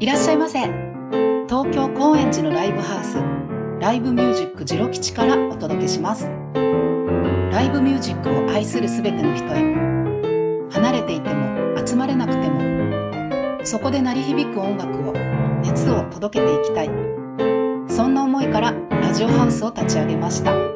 [0.00, 0.58] いらっしゃいませ。
[1.48, 3.16] 東京高円寺のライブハウス。
[3.80, 6.28] ライブミュージックジロ吉からお届けします。
[7.50, 9.62] ライブミュージックを愛するすべての人へ。
[10.70, 15.12] 離れていても集まれなくてもそこで鳴り響く音楽を
[15.62, 16.90] 熱を届けていきたい。
[17.88, 20.73] そんな思いからラジオハウスを立ち上げました。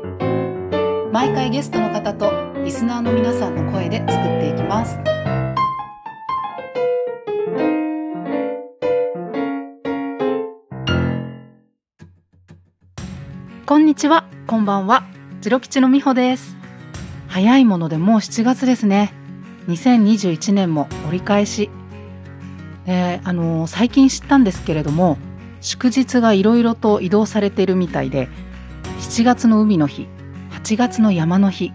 [1.19, 2.30] 毎回ゲストの方と
[2.63, 5.00] リスナーの皆さんの声で作っていきます
[13.67, 15.03] こんにちは、こんばんは。
[15.40, 16.57] ジロ吉のみほです。
[17.26, 19.12] 早いものでもう7月ですね。
[19.67, 21.68] 2021年も折り返し。
[22.87, 25.18] えーあのー最近知ったんですけれども、
[25.61, 28.29] 祝日がいろいろと移動されているみたいで、
[29.00, 30.07] 7月の海の日、
[30.68, 31.72] 8月の山の日、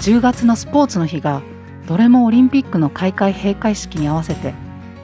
[0.00, 1.40] 10月のスポーツの日が、
[1.86, 4.52] どれもオリンピックの開会閉会式に合わせて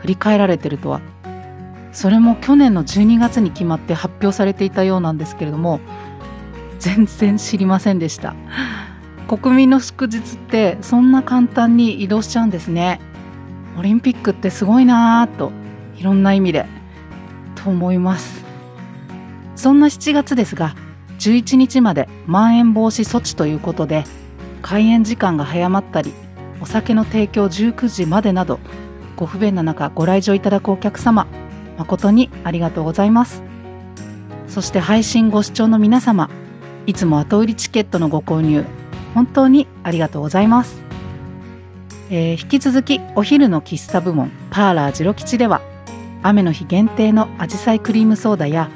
[0.01, 1.01] 振り返られてるとは、
[1.93, 5.81] それも去年の12月に決まって発表されていたようなんですけれども、
[6.79, 8.35] 全然知りませんでした。
[9.29, 13.01] 国民の祝日ってそんな簡単に移動しちゃうんですね。
[13.79, 15.53] オリンピックってすごいなぁと
[15.97, 16.67] いろんな意味で
[17.55, 18.45] と思います。
[19.55, 20.77] そんな7月ですが
[21.19, 24.05] 11日までまん延防止措置ということで
[24.63, 26.13] 開園時間が早まったり
[26.61, 28.59] お酒の提供19時までなど
[29.17, 31.27] ご不便な中ご来場いただくお客様
[31.79, 33.47] 誠にありがとうございます。
[34.49, 36.31] そして配信ご視聴の皆様
[36.87, 38.65] いつも後売りチケットのご購入
[39.15, 40.81] 本当にありがとうございます、
[42.11, 45.61] えー引き続きお昼の喫茶部門パーラージロ吉では
[46.23, 48.71] 雨の日限定のアジサイクリームソーダや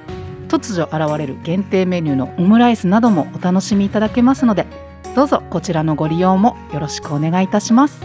[0.51, 4.67] 突如現れる限定メニューのオムライスなどもお楽しみいただけますので
[5.15, 8.01] どうぞこちらのご利用もよろしくお願いいたします。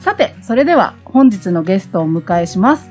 [0.00, 2.90] さてそれでは本日のゲストをお迎えします、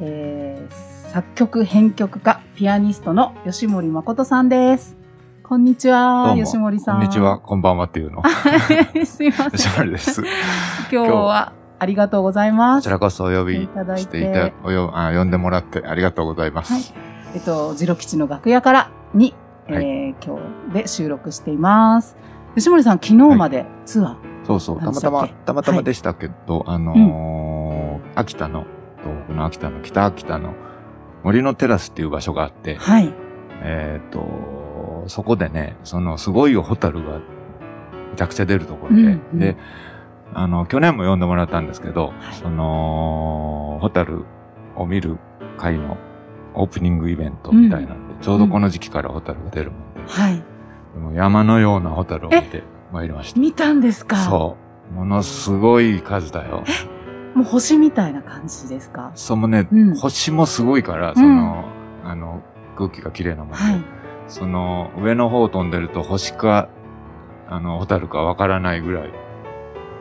[0.00, 4.96] えー作曲編曲家ピアニストの吉森誠さんです。
[5.44, 6.96] こんにちは吉森さん。
[6.96, 8.20] こんにちは、こんばんはっていうの？
[9.06, 10.22] すいませ吉ん丸です。
[10.22, 10.28] こ
[10.90, 12.82] 今日はありがとうございます。
[12.82, 14.52] ちらこそお呼びいただいて。
[14.64, 16.72] およあ呼んでもらってありがとうございます。
[16.72, 19.34] はいえっと、ジロ吉の楽屋からに、
[19.68, 19.84] はい。
[19.84, 20.38] えー今
[20.70, 22.16] 日で収録しています。
[22.54, 28.66] 吉森さん、昨日までツアー、そうそう、たまたま何でしたまたまでしたけど、あのー秋田の、
[29.02, 30.54] 東北の秋田の、北秋田の
[31.24, 33.12] 森のテラスっていう場所があって、はい。
[33.62, 39.38] えっ、と、そこでね、そのすごいホタルがめちゃくちゃ出るところで、うんうん。
[39.40, 39.56] で、
[40.34, 42.34] あの、去年も呼んでもらったんですけど、はい。
[42.34, 44.24] その、ホタル
[44.76, 45.18] を見る
[45.58, 45.96] 会の
[46.54, 50.42] オープニングイベントみたいなんで、ちょうどこの時期からホタルが出るもんで、はい。
[50.98, 53.40] もう山のようなホタルを見てまいりました。
[53.40, 54.16] 見たんですか？
[54.16, 54.56] そ
[54.90, 54.94] う。
[54.94, 56.62] ものすごい数だよ。
[57.34, 59.10] もう星みたいな感じですか？
[59.14, 61.64] そのね、うん星もすごいから、その、
[62.04, 62.42] あの、
[62.76, 63.82] 空気が綺麗なもんで、はい。
[64.28, 66.68] その、上の方を飛んでると星か、
[67.48, 69.10] あの、ホタルかわからないぐらい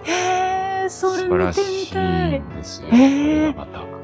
[0.06, 2.50] へー、そ素れ見て晴らしみたいいん。
[2.50, 2.90] ですよ。
[2.90, 4.03] へーこれがまた。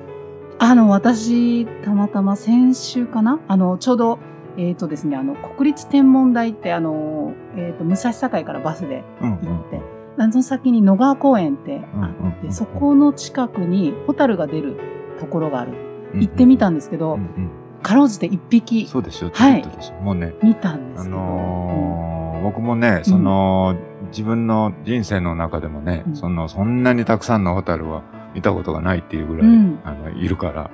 [0.62, 3.40] あの、私、たまたま先週かな？
[3.48, 4.20] あの、ちょうど、
[4.58, 9.82] えっ、とですね、あの、国立天文台って、あの、えっ、と、武蔵境からバスでうん行って、
[10.18, 14.78] その先に野川公園ってあって、うんうんうんそこの近くにホタルが出る
[15.20, 15.74] ところがある。
[16.14, 16.20] うん。
[16.20, 17.52] 行ってみたんですけど、うんうん。
[17.82, 18.86] かろうじて一匹。
[18.88, 19.66] そうですよ、はい。
[20.04, 21.18] もうね、見たんであすけど。
[21.18, 22.10] のー
[22.44, 23.76] 僕もね、その、
[24.12, 26.16] 自分の人生の中でもね、うん。
[26.16, 28.02] その、そんなにたくさんのホタルは
[28.34, 30.70] 見たことがないっていうぐらい、うんあの、いるから、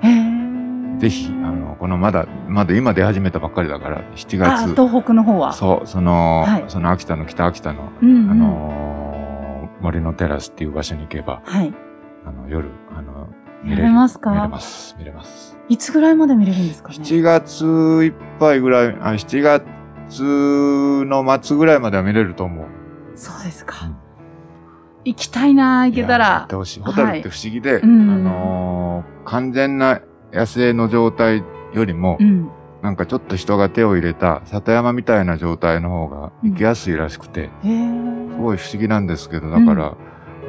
[0.99, 5.53] ぜひ、あの、このまだ、まだ今出始めたばっかりだから、7あ、月、東北の方は。
[5.53, 8.85] そう、その、はいその秋田の北秋田の、うんうんあのー
[9.81, 11.73] 森のテラスっていう場所に行けば、はい。
[12.25, 13.27] あの、夜、あの、
[13.63, 14.31] 見れますか？
[14.31, 14.95] 見れます。
[14.97, 15.57] 見れます。
[15.69, 17.65] いつぐらいまで見れるんですかね？7月
[18.05, 19.65] いっぱいぐらい、あ、7月
[21.05, 22.65] の末ぐらいまでは見れると思う。
[23.15, 23.85] そうですか。
[23.85, 23.97] うん
[25.05, 26.55] 行きたいな行けたいや行らって。
[26.55, 26.79] ほしい。
[26.81, 30.01] ホタルって不思議で、うんあのー完全な
[30.33, 31.43] 野生の状態
[31.73, 32.49] よりも、うん。
[32.81, 39.95] なんかちょっと人が手を入れた里山みたいな状態の方が行きやすいらしくて、へーすごい不思議なんですけど、だから、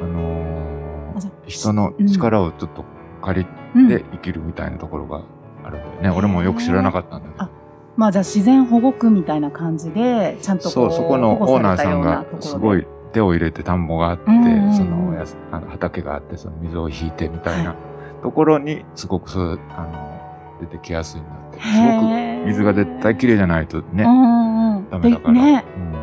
[0.01, 2.85] あのーあじゃあ人の力をちょっと
[3.23, 5.23] 借りうんて生きるみたいなところが
[5.63, 6.09] あるんだよね。
[6.11, 7.49] 俺もよく知らなかったんだけどあ。
[7.95, 17.75] まあじゃあ自然保護区みたいな感じで、ちゃんとこそうう、そこの保護オーナーさんがところですごい手を入れて田んぼがあって、うんうんうんそのやすあの畑があって、その水を引いてみたいなは
[18.21, 21.59] ところにすごくそう、あの、出てきやすいんだって。
[21.59, 25.33] すごく水が絶対綺麗じゃないとね、うんうんうんダメだから。
[25.33, 25.93] でねうん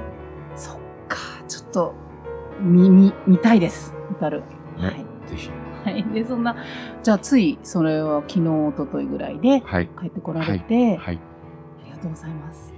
[0.57, 0.79] そっ
[1.09, 1.19] か、
[1.49, 1.95] ちょっと、
[2.61, 3.95] 見、見、見たいです。
[4.09, 4.41] ホタル。
[4.41, 4.45] ね
[4.79, 4.95] はい。
[4.95, 5.51] ぜひ。
[5.85, 6.05] はい。
[6.13, 6.57] で、そんな、
[7.03, 9.89] じゃあつい、それは昨日、一昨日ぐらいではい。
[10.01, 11.19] 帰ってこられて、はい。
[11.83, 12.75] ありがとうございます。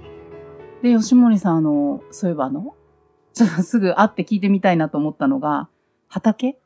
[0.81, 2.75] で、吉森さん、あの、そういえばあの、
[3.37, 5.67] ちょっとすぐ会って聞いてみたいなと思ったのが、
[6.07, 6.57] 畑？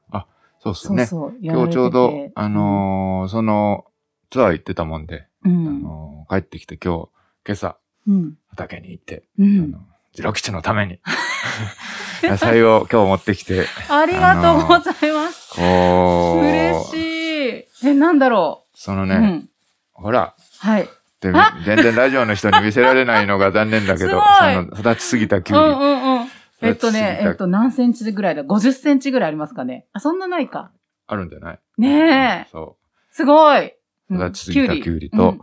[0.64, 1.08] そうっすね。
[1.08, 1.40] そうそう。
[1.42, 3.86] 今日ちょうど、あ、のーその、
[4.30, 5.82] ツアー行ってたもんで、あうん。
[5.82, 7.10] のー帰ってきて今日、
[7.48, 7.78] 今朝、
[8.08, 8.38] うん。
[8.52, 9.80] 畑に行って、あうんの。
[10.14, 11.00] ジロ吉のために、
[12.22, 15.56] 野菜を今日持ってきて、ありがとうございます。
[15.56, 16.96] こう、嬉し
[17.84, 17.88] い。
[17.88, 18.78] え、なんだろう？
[18.78, 19.50] そのね、うん。
[19.94, 20.88] ほら、はい。
[21.22, 21.34] 全
[21.78, 25.64] 然ラジオの人に見せられないのが残念だけど、その、育ちすぎたきゅうり。
[25.64, 26.11] うんうんうん。
[26.62, 29.88] えっとね、えっと、何センチぐらいだ ?50 センチぐらいありますかね？
[29.94, 30.72] あ、そんなないか。
[31.08, 31.60] あるんじゃない？
[31.78, 32.50] ねえ。
[32.52, 32.78] そ
[33.10, 33.74] すごい。
[34.10, 35.38] うん育ちすぎたきゅうりと。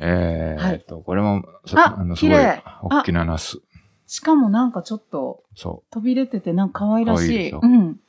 [0.00, 2.34] えっと、これも、そああの、すごい
[2.82, 3.58] 大きなナス。
[4.06, 7.50] しかもなんかちょっとそ飛び出ててなんか可愛らしい。
[7.50, 8.00] うん。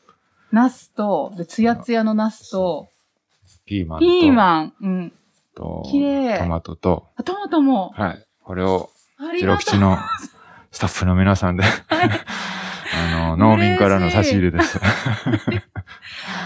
[0.52, 3.66] ナスと、で、ツヤツヤのナスと、う。
[3.66, 4.74] ピーマンと、ピーマン。
[4.82, 5.14] うん。
[5.56, 7.90] と綺麗トマトと、あトマトも。
[7.96, 8.26] はい。
[8.44, 9.38] これを、ありがとう。
[9.40, 9.98] ジロ吉の
[10.72, 11.64] スタッフの皆さんで、
[11.94, 14.80] あの、農民からの差し入れです。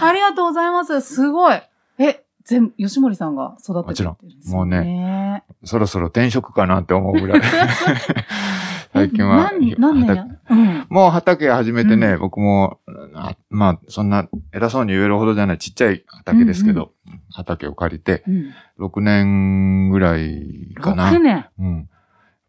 [0.00, 1.00] ありがとうございます。
[1.00, 1.60] すごい。
[1.98, 5.44] え、全部、吉森さんが育ててるんですよもちろんもうね。
[5.64, 7.42] そろそろ転職かなって思うぐらい。
[8.92, 10.26] 最近はえ何、何年や？
[10.50, 10.86] うん。
[10.88, 12.78] もう畑始めてね、うん僕も、
[13.14, 16.92] あまあ、そんな偉そうに言えるほどじゃないちっちゃい畑ですけど、
[17.32, 18.54] 畑を借りて、うん。
[18.78, 21.10] 6年ぐらいかな。
[21.10, 21.46] 6年。
[21.58, 21.88] うん。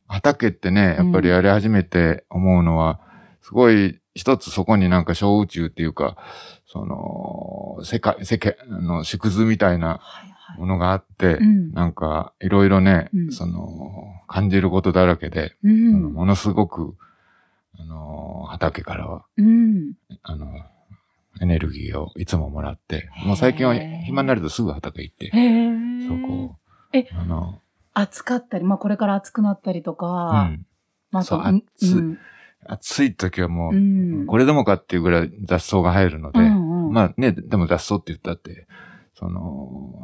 [0.08, 3.00] 畑ってね、やっぱりやり始めて思うのは、
[3.42, 6.18] すごい一つそこになんか小宇宙っていうか、
[6.66, 10.60] その、世界、世界の縮図みたいなはいはい。
[10.60, 16.14] ものがあって、うんなんかいろいろね、うんその、感じることだらけで、うん。
[16.14, 16.96] ものすごく、
[17.78, 19.94] あの、畑からは、うん。
[20.24, 20.48] あの、
[21.42, 25.32] エネルギーをいつももらって、もう最近は暇になるとすぐ畑行って。
[26.08, 26.56] そこ、
[26.94, 27.60] えあの、
[27.96, 30.66] 暑かったり、まあこれから暑くなったりとうか、ん。
[31.12, 32.18] まあそう暑いうん
[32.68, 33.78] 暑い時はもう、う
[34.24, 34.26] ん。
[34.26, 38.68] これでもかっていうぐらい雑草が生えるので、うんうんまあね、でも雑草って言ったって、
[39.14, 40.02] その、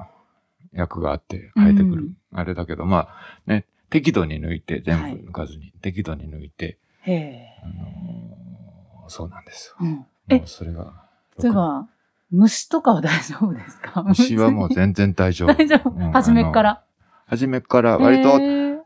[0.74, 2.04] 役があって生えてくる。
[2.04, 7.48] うんあれだけど、まあね、適度に抜いて、全部抜かずに、適度に抜いて、へえ。
[7.64, 9.76] あのーそうなんですよ。
[9.82, 10.06] うん。
[10.30, 10.94] えもうそれが。
[11.38, 11.90] そういえば、
[12.30, 14.02] 虫とかは大丈夫ですか？
[14.04, 15.50] 虫はもう全然大丈夫。
[15.58, 15.90] 大丈夫。
[15.90, 16.84] うん初めっから。
[17.32, 18.40] 初めから割と、と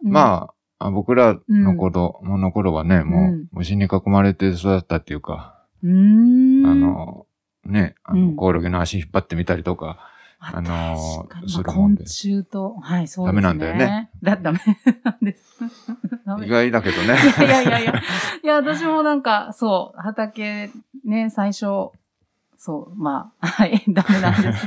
[0.04, 6.66] まあ、あ僕らの頃、もの頃はね、もうんう虫に囲まれて育ったっていうか、あ、うーん。
[6.68, 7.26] あ、の、
[7.66, 9.98] ね、あの、うんコオロギの足引っ張ってみたりとか、
[10.40, 13.42] あのするもんで虫と、はい、そうですね。
[13.42, 14.12] ダメなんだよね。
[14.22, 14.60] だ、ダメ
[15.04, 15.64] なんです。
[16.46, 17.18] 意外だけどね。
[17.40, 17.94] いやいやいや。
[18.44, 20.70] いや、私もなんか、そう、畑
[21.04, 21.90] ね、最初、
[22.66, 24.66] そう、まあ、はい、 ダメなんです。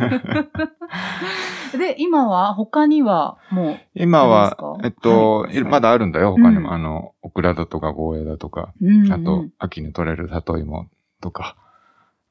[1.76, 6.68] で、今は、他には、も今はえっと、はいいまだあるんだよ、他にも。
[6.68, 9.12] うんあの、オクラだとかゴーヤだとか、う、うん、うん。
[9.12, 10.86] あと、秋に取れる里芋
[11.20, 11.56] とか、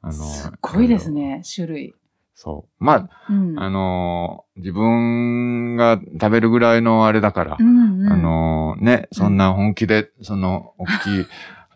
[0.01, 1.95] あの、すっごいですね、種類。
[2.33, 2.83] そう。
[2.83, 3.59] まうん。
[3.59, 11.25] あ、あのー自分が食べるぐらいのあれだからう、んうん、あのーね、そんな本気で、その、大きい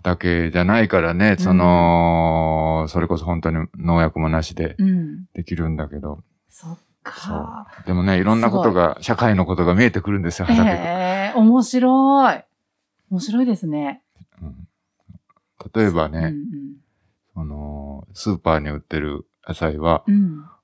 [0.04, 5.26] 畑じゃないからね、その、それこそ本当に農薬もなしでうん。
[5.34, 7.68] できるんだけど、そっそか。
[7.84, 7.88] う。
[7.88, 10.78] でもね、いろんなことが、社会のことが見えてくるんですよ、畑で。
[10.78, 12.44] へえ、面白い。
[13.10, 14.02] 面白いですね。
[14.42, 14.68] うん
[15.76, 16.34] 例えばうんね、
[17.36, 20.04] その、スーパーに売ってる野菜は。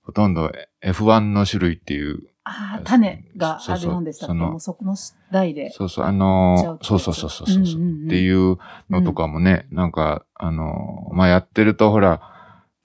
[0.01, 0.51] ほとんど
[0.81, 4.31] F1 の種類っていう、ああ、種があるんでしたっけ？
[4.31, 4.95] そのもうそこの
[5.31, 5.69] 代で。
[5.71, 8.57] そうそう、あのう、そうそうそうそうそう、うんうんうんっていう
[8.89, 12.21] のとかもね、なんか、あの、まあ、やってるとほら、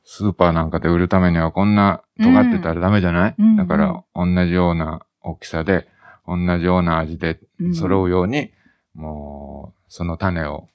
[0.05, 5.87] スーパーなんかで売るためにはこんな尖ってたらダメじゃない、うんうんだから、同じような大きさで、
[6.27, 8.51] 同じような味でうん揃うように、
[8.95, 10.69] もう、その種を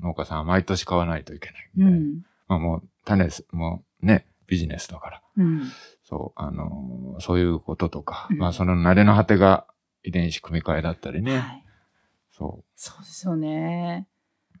[0.00, 1.70] 農家さんは毎年買わないといけない。
[1.78, 2.22] うん。
[2.48, 5.22] まあもう、種す、もうね、ビジネスだから。
[5.38, 5.62] うん。
[6.04, 9.66] そう、あの、そういうこととか、うんまあその慣れの果てが
[10.02, 11.38] 遺伝子組み換えだったりね。
[11.38, 11.64] はい。
[12.30, 14.06] そそうですよね。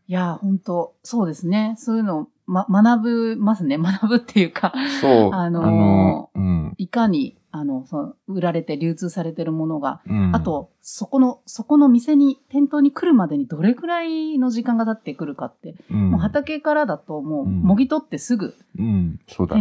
[0.06, 1.74] いや、本当そうですね。
[1.78, 3.76] そういうのを、ま、学ぶますね。
[3.78, 5.00] 学ぶっていうか、う。
[5.00, 5.34] そう。
[5.34, 6.74] あのーのうん。
[6.78, 19.20] いかに、あの、その売られて流通されてるものが、うんあ、と、そこの、そこの店に、店頭に来るまでにどれくらいの時間が経ってくるかって、うんもう畑からだともう、うんもぎ取ってすぐ手に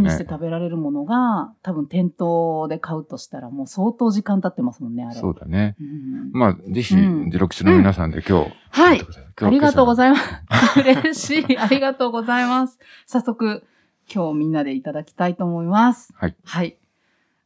[0.09, 0.27] してね。
[0.27, 5.13] 食べられるものが、多分店頭で買うとしたらもう相当時間経ってますもんね、あれ。
[5.13, 5.75] そうだね。
[5.79, 9.01] うんまあ、ぜひ、うんジロ吉の皆さんで今日、はい。
[9.35, 10.79] ありがとうごいざいます。
[10.81, 11.57] 嬉しい。
[11.59, 12.79] ありがとうございます。
[13.05, 13.63] 早速、
[14.11, 16.11] 今日みんなでいただきたいと思います。
[16.15, 16.35] はい。
[16.43, 16.75] はい。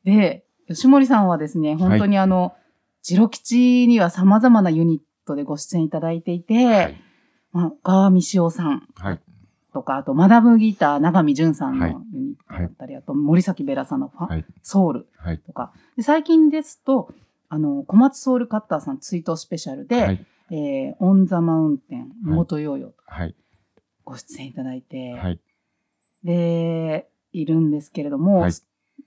[0.07, 2.55] で、吉森さんはですね、本当にあの、
[3.03, 7.01] ジロ吉には様々なユニットでご出演いただいていて、はい。
[7.51, 9.19] まあ、川見塩さんはい。
[9.73, 15.39] とか、あと、マダムギター、長見淳さんのはいユニットだったり、あと、森崎ベラさんのファ、はいソウルはい。
[15.39, 15.73] とか。
[15.97, 17.13] で最近ですと、
[17.49, 20.25] あの、小松ソウルカッターさん追悼スペシャルで、はい。
[20.51, 23.35] えーオンザマウンテン、元ヨーヨーとはい。
[24.05, 25.39] ご出演いただいて、はい。
[26.23, 28.51] で、いるんですけれども、はい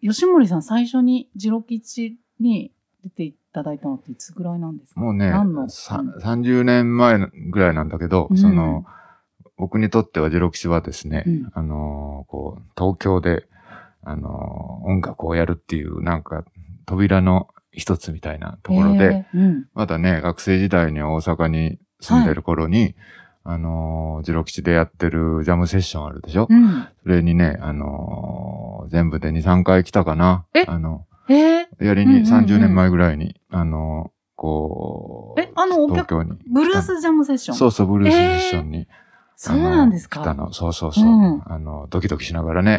[0.03, 5.01] 吉森さん最初にジロ吉に出ていただいたのっていつぐらいなんですか？
[5.01, 7.19] もうね何の、さうん30年前
[7.51, 8.37] ぐらいなんだけど、うん。
[8.39, 8.85] その、
[9.57, 11.51] 僕にとってはジロ吉はですね、うん。
[11.55, 13.47] あのーこう、東京で、
[14.03, 16.45] あのー音楽をやるっていう、なんか、
[16.87, 19.65] 扉の一つみたいなところで、えーうん。
[19.75, 22.95] まだね、学生時代に大阪に住んでる頃に、
[23.45, 26.87] あのー、ジロ吉でやってるジャムセッションあるでしょ、うん。
[27.03, 30.45] それにね、あのー全部で2、3回来たかな？
[30.55, 30.65] え？
[30.67, 31.35] あの、え？
[31.81, 35.51] ーやりにうんうんうん30年前ぐらいに、あのーこう、え？
[35.55, 36.33] あの東京に。
[36.53, 37.57] ブルースジャムセッション？
[37.57, 38.89] そうそう、ブルースセッションに。
[39.37, 40.21] そうなんですか？
[40.21, 40.53] 来たの。
[40.53, 41.05] そうそうそう。
[41.05, 42.79] うんあの、ドキドキしながらね。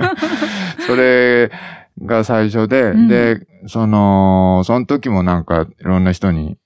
[0.86, 1.50] それ
[2.02, 6.58] が最初で、うんで、その、その時もなんか、いろんな人に、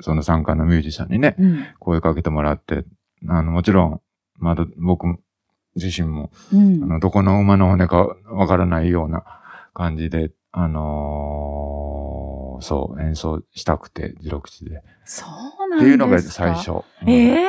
[0.00, 1.66] その参加のミュージシャンにね、うん。
[1.78, 2.84] 声かけてもらって、
[3.28, 4.00] あの、もちろん、
[4.38, 5.06] まだ僕
[5.74, 6.84] 自身も、うん。
[6.84, 9.24] あの、どこの馬の骨かわからないような
[9.74, 14.82] 感じで、あのーそう、演奏したくて、ジロ口で。
[15.04, 16.50] そうなんですかっていうのが最。
[16.52, 16.70] 初。
[16.70, 17.46] うんえ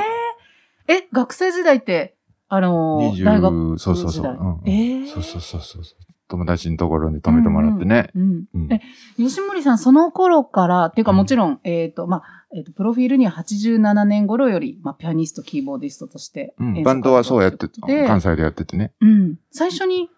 [0.89, 2.16] ええ、学生時代って、
[2.48, 4.62] あのー、大学20そうそうそう。
[4.66, 5.84] ええそうそうそうそう。
[6.30, 8.10] 友達のところに泊めてもらってね。
[8.16, 8.82] うんうんえ、
[9.18, 18.94] 吉森さん、その頃から、っていうかうんもちろん、えっ、と、まあ、えっ、と、プロフィールには87年頃より、まあ、ピアニスト、キーボーディストとしてうんバンドはそうやって、で関西でやっててね。
[19.01, 19.36] うん。
[19.51, 20.10] 最初に、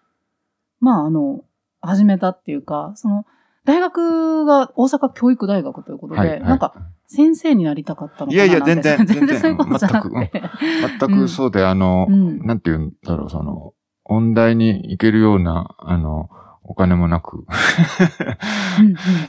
[0.80, 1.44] まあ、あの、
[1.80, 3.26] 始めたっていうか、その、
[3.64, 6.28] 大学が大阪教育大学ということで、はい。
[6.30, 6.74] はいなんか、、
[7.06, 10.42] 先生になりたかったのかないやいや 全然全然そういうことじゃなく全て。
[11.00, 16.30] 全くそうで、あの、うんなんて言うんだろう、その、音大に行けるような、あの、
[16.62, 17.44] お金もなく。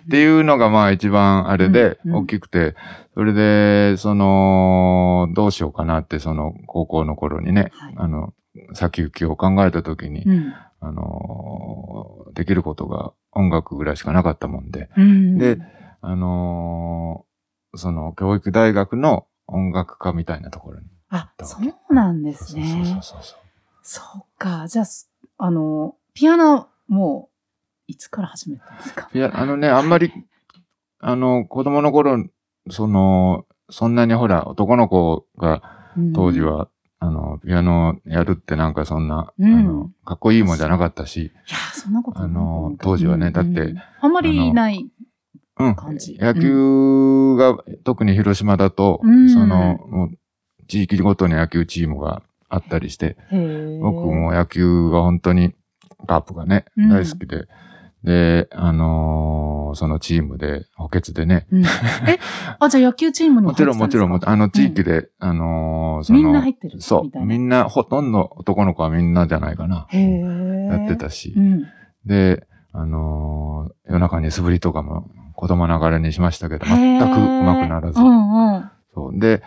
[0.06, 2.76] っていうのがまあ一番あれで大きくて、
[3.14, 8.34] それで、その、どうしようかなって、その高校の頃にね、はいあの、
[8.74, 15.60] 先行きを考えた時に、うんあの、できることが音楽ぐらいしかなかったもんで、うんで、
[16.02, 17.26] あの
[17.76, 20.88] その教育大学の音楽科みたいなところに。
[21.10, 21.58] あ、そ
[21.90, 22.86] うなんですそうそうね。
[22.86, 23.40] そうそう。
[23.84, 24.68] そうか。
[24.68, 27.32] じゃあ、すあの、ピアノ、もう、
[27.88, 29.10] いつから始めたんですか？
[29.14, 30.12] いや、あのね、あんまり、
[31.00, 32.24] あの、子供の頃、
[32.70, 35.64] その、そんなにほら、男の子が
[36.14, 36.42] 当時。
[36.42, 36.68] は、
[37.00, 39.54] あの、ピアノやるってなんかそんな、うん。
[39.56, 44.86] あの、かっこいいもんじゃなかったし、いや、そんなことないあの当時はねだって、あんまりいない。
[45.58, 45.76] うん。
[45.76, 46.18] 感じ。
[46.20, 49.30] 野球が、特に広島だと、うん。
[49.30, 50.18] その、もう、
[50.68, 53.18] 地域ごとに野球チームがあったりして、
[53.82, 55.56] 僕も野球が本当に、
[56.08, 57.48] カープがね、うん大好きで、
[58.04, 61.68] で、あのーそのチームで、補欠でね、うんえ、
[62.60, 65.02] あ、じゃあ野球チームにもちろんもちろん、もちろんあの地域で。
[65.04, 69.86] で、あのーその、みんな入ってるそう、みんな、ほとんど男の子はみんなじゃないかな。
[69.90, 70.20] へえ。
[70.66, 71.40] やってたしう。
[71.40, 71.64] ん。
[72.06, 78.04] で、あのー夜中に素振りとかも子供ながらにしましたけど、全く上手くならずう。
[78.04, 78.70] んうん。
[78.94, 79.20] そう。
[79.20, 79.42] で、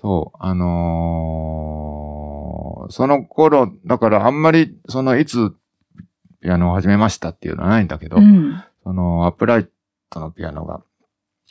[0.00, 5.52] そう、あのーその頃、だからあんまり、その、いつ、
[6.40, 8.62] ピアノを始めましたっていうのはないんだけど、うん。
[8.84, 9.68] その、アップライ
[10.10, 10.82] トのピアノが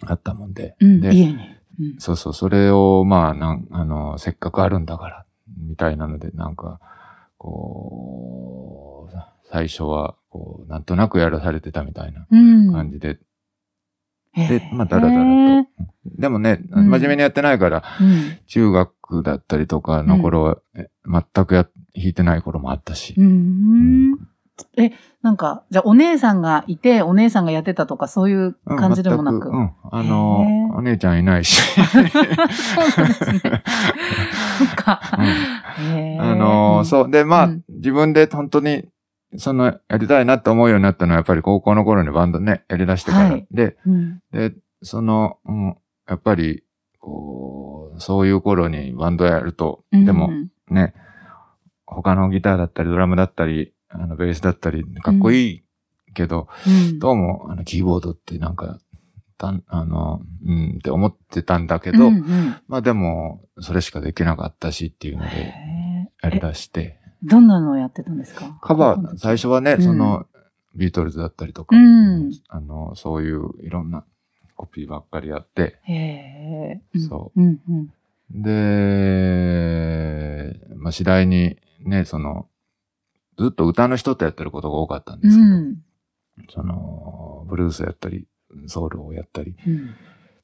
[0.06, 1.02] あったもんで、うん。
[1.02, 1.34] で家に。
[1.34, 1.48] うん
[2.00, 5.26] そうそう、それを、まあ、なん、あの、せっかくあるんだから、
[5.60, 6.80] みたいなので、なんか、
[7.38, 9.16] こう、
[9.52, 12.74] 最初は、こう、なんとなくやらされてたみたいなうん。
[12.74, 13.20] 感じで、
[14.36, 15.28] で、まあ、だらだらと。
[15.30, 15.68] うん
[16.18, 18.38] でもね、うん真面目にやってないから、うん。
[18.48, 21.66] 中学だったりとかの頃は、え全くや、
[21.96, 23.14] 弾いてない頃もあったし。
[23.18, 24.14] うん。
[24.78, 29.50] え、なんか、じゃあお姉さんがいて、お姉さんがやってたとか、そういううん感じでもなく。
[29.50, 29.72] 全うん。
[29.92, 31.62] あのお姉ちゃんいないし。
[31.82, 32.10] そうで
[33.14, 33.42] すね。
[34.58, 35.02] そっか。
[35.80, 37.12] へーあの、そう。
[37.12, 38.86] で、まあ、うん自分で本当に、
[39.38, 43.30] その、やりたいなって思うようになったのは、やっぱり高校の頃にバンドね、やり出してから。
[43.30, 44.20] はいで、うん。
[44.32, 46.64] で、その、うん、やっぱり、
[47.00, 50.30] こう、そういう頃にバンドやると、うんでも、
[50.70, 50.94] ね、
[51.86, 55.64] 他のギターだったり、ドラムだったり、あの、ベースだったり、かっこいい
[56.14, 58.80] けど、うん、どうも、あの、キーボードってなんか、
[59.38, 62.56] たんあの、うんって思ってたんだけど、うんうん。
[62.68, 68.58] まあでも、それしかできなかったしっていうので、へやり出して、どんなのをやってたんですか？
[68.62, 69.84] カバー、最初はね、うん。
[69.84, 70.26] その、
[70.76, 72.32] ビートルズだったりとか、うん。
[72.50, 74.06] あの、そういういろんな
[74.56, 75.80] コピーばっかりやって。
[77.08, 78.42] そうんうん。
[78.42, 78.54] で、
[80.76, 82.48] まあ次第にね、その、
[83.38, 85.78] ずっと歌の人とやってることが多かったんでうすけど、ん。
[86.50, 88.28] その、ブルースやったり、
[88.68, 89.96] ソウルをやったりうん。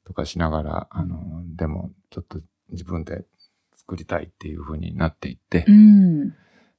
[0.04, 3.24] とかしながら、あの、でもちょっと自分で
[3.76, 6.34] 作りたいっていう風になっていって、うん。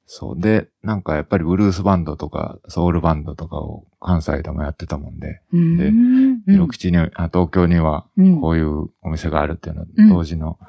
[0.05, 0.39] そう。
[0.39, 5.77] で、なんかやっぱりブルースバンドとかソウルバンドとかを関西でもやってたもんで、うん。
[5.77, 10.60] でうん広口に、あ東京にはうんこういうお店があるっていうのは、うん当時の、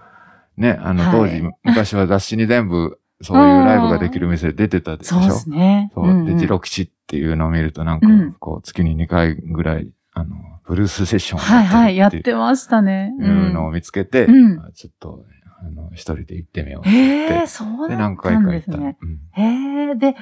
[0.57, 5.21] ね、あのはい当時、昔は雑誌に全部そういうライブができる店出てたでしょ？
[5.21, 5.91] そうですね。
[5.95, 6.07] そう。
[6.07, 13.15] んんで、ジロ吉っていうのを見るとなんかうん、こう、月に2回ぐらい、あの、ブルースセッションをはいはい、ややっっててましたね。
[13.21, 14.27] いうのを見つけて、
[14.75, 15.25] ちょっと、
[15.61, 18.79] あの、一人で行ってみようってへ言ってえ、そうで、だった何回んか行ったの。
[18.79, 18.99] ですね。
[19.01, 20.17] うんへえ、で、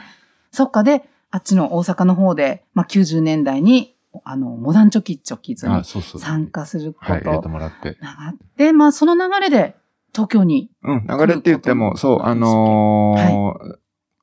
[0.52, 6.20] そっかで、あっちの大阪の方で、まあ、90年代に、あの、モダンチョキチョキズにあ、そうそう。
[6.20, 7.94] 参加するこはい、入れてともらって。
[7.94, 7.98] が
[8.28, 9.74] あって、まあ、その流れで
[10.14, 10.70] 東京に。
[10.82, 13.76] うん、流れって言っても、そう、あのー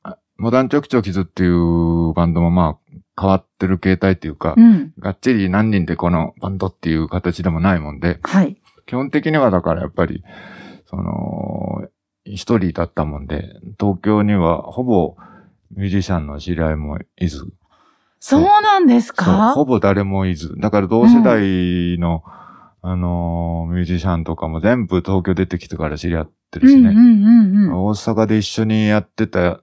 [0.03, 4.93] あモダンチョキチョキズっていうバンドもまあ、変わってる形態っていうか、うん。
[4.97, 8.57] がっちり何人でこのバンドっていう形でもないもんで、はい。
[8.87, 10.23] 基本的にはだからやっぱり、
[10.87, 11.87] その、
[12.23, 15.15] 一人だったもんで、東京にはほぼ
[15.75, 17.45] ミュージシャンの知り合いもいず、
[18.19, 19.53] そうなんですか？
[19.53, 20.55] ほぼ誰もいず。
[20.59, 22.23] だから同世代の、
[22.83, 26.89] あのーミュージシャンとかも全部東京出てきてから知り合ってるしね。
[26.89, 27.73] うんうんうんうん。
[27.85, 29.61] 大阪で一緒にやってた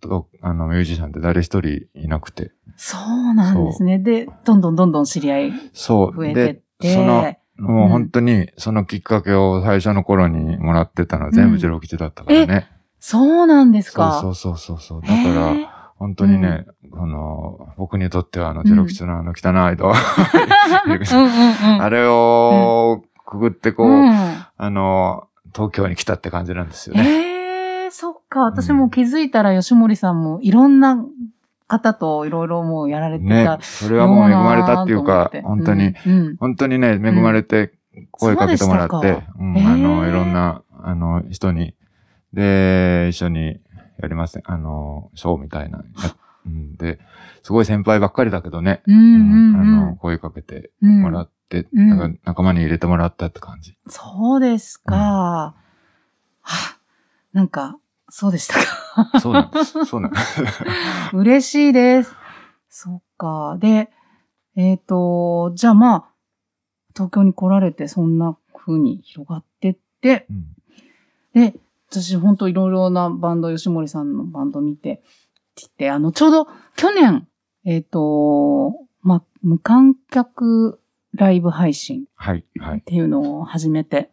[0.00, 2.52] とあのミュージシャンって誰一人いなくて。
[2.76, 3.98] そうなんですね。
[3.98, 6.16] で、どんどんどんどん知り合いそう。
[6.16, 6.94] 増えてっで、て。
[6.94, 12.70] その、もううん本当にそのきっかけを最初の頃にもらってたのは全部ジロ吉だったからね。
[12.98, 14.18] そうなんですか？
[14.22, 15.02] そうそうそうそう。
[15.02, 19.90] だから、本当にね、あの、僕にとってはあの、うんジロ吉のあの汚い間、う
[20.88, 21.82] んうんうん。
[21.82, 27.02] あれをくぐってこう、うんあの、東京に来たって感じなんですよね。
[27.02, 28.40] ええそっか。
[28.40, 31.04] 私も気づいたら吉森さんもいろんな
[31.68, 33.58] 方といろいろもうやられてねた。。
[33.60, 37.74] それはもう恵まれたっていうか、本当に、うんうん本当にね、恵まれて
[38.10, 38.98] 声かけてもらってそ
[39.38, 41.74] うんあの、いろんな、あの、人に、
[42.32, 43.60] で、一緒に
[44.00, 44.42] やりますね。
[44.46, 45.84] あの、ショーみたいな。
[46.48, 46.98] ん、で、
[47.42, 53.76] すごい先輩ばっかりだけどね、うんうんあうんの、声かけてうんもらって、うんなんか仲間に入れてもらったって感じ。
[53.88, 55.54] そうですか。
[56.42, 56.76] は
[57.32, 59.20] なんか、そうでしたか。
[59.20, 59.84] そうなんです。
[59.84, 60.42] そうなんです。
[61.14, 62.14] 嬉しいです。
[62.68, 63.56] そっか。
[63.60, 63.90] で、
[64.56, 66.04] えっ、と、じゃあまあ、
[66.94, 70.46] 東京に来られてそんな風に広がってって、うん
[71.32, 71.54] で、
[71.90, 75.02] 私本当いろいろなバンド、吉森さんのバンド見て、
[75.54, 77.26] きて、あの、ちょうど去年、
[77.64, 78.72] えっ、と、
[79.02, 80.80] まあ、無観客
[81.12, 84.10] ライブ配信はい、はい、っていうのを始めて、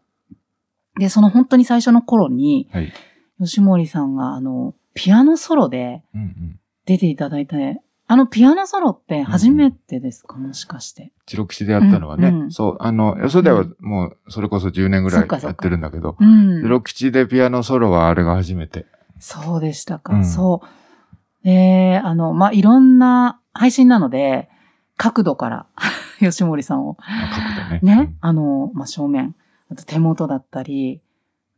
[0.99, 2.93] で、その本当に最初の頃に、はい。
[3.39, 6.59] 吉森さんがあの、ピアノソロでうんうん。
[6.85, 11.11] 出ていただいて、あのピアノソロって初めてですか、もしかして。
[11.25, 16.61] チロキシでやったのはね、うんうんそう、あの、よそではもう、それこそ10年ぐらいやってるんだけど、うん。
[16.61, 18.85] チロキシでピアノソロはあれが初めて。
[19.19, 20.13] そうでしたか。
[20.13, 21.45] うんそう。
[21.45, 24.49] で、あの、まあ、いろんな配信なので、
[24.95, 25.65] 角度から
[26.19, 28.05] 吉森さんをあ角度ね。
[28.05, 29.35] ね、あの、まあ、正面、
[29.69, 31.01] あと手元だったり、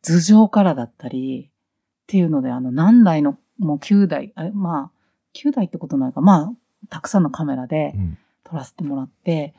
[0.02, 1.52] 頭上からだったり、っ
[2.08, 4.99] ていうので、あの、何台の、もう9台、あまあ、
[5.36, 6.54] 9台ってことないか、まあ、
[6.90, 8.18] たくさんのカメラでうん。
[8.50, 9.54] 撮らせてもらって、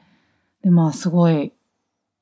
[0.62, 1.52] で、まあ、すごい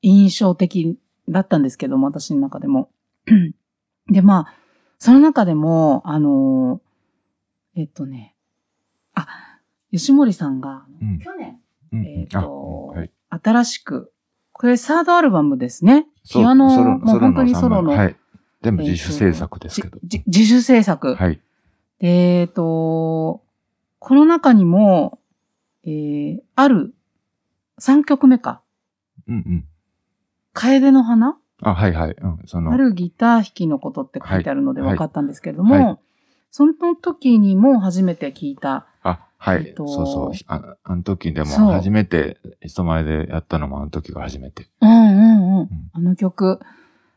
[0.01, 2.89] 印象的だったんですけども、私の中でも。
[4.07, 4.53] で、まあ、
[4.99, 6.81] その中でも、あの、
[7.75, 8.35] えっとね、
[9.15, 9.27] あ、
[9.91, 11.59] 吉森さんが、うん去年、
[11.91, 13.11] うんえっとあはい。
[13.29, 14.11] 新しく、
[14.51, 16.07] これサードアルバムですね。
[16.31, 17.93] ピアノ、ソロもう本当にソロの。
[17.93, 18.15] はい。
[18.61, 19.97] 全部自主制作ですけど。
[20.03, 21.15] 自主制作。
[21.15, 21.41] はい。
[21.99, 22.07] で
[22.41, 23.43] えっと、
[23.99, 25.19] この中にも、
[25.85, 26.93] えー、ある
[27.79, 28.61] 3曲目か。
[29.27, 29.65] うんうん。
[30.53, 31.37] 楓の花？
[31.61, 32.11] あ、はいはい。
[32.11, 32.39] うん。
[32.45, 35.97] その、あるギター弾きのことって書いてあるのではい分かったんですけれども、はい
[36.51, 39.67] その時にも初めて聞いたあ、はい。
[39.67, 40.31] えっとそうそう。
[40.47, 44.67] ああの時でも初めて人前でやったのもあの時が初めて。
[44.81, 45.69] うんうんうんん。
[45.93, 46.59] あの曲。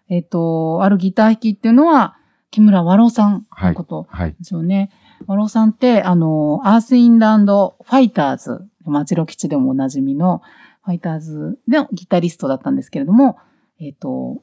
[0.08, 2.18] えっ、と、あるギター弾きっていうのは、
[2.52, 4.36] 木村和郎さんのことはい。
[4.38, 4.90] ですよね。
[5.26, 10.42] 和郎さんって、あの、アース・インランド・ファイターズ、町ロ基地でもおなじみの、
[10.84, 13.38] ファイターズのギタリストだったんですけれども、
[13.80, 14.42] えっ、と、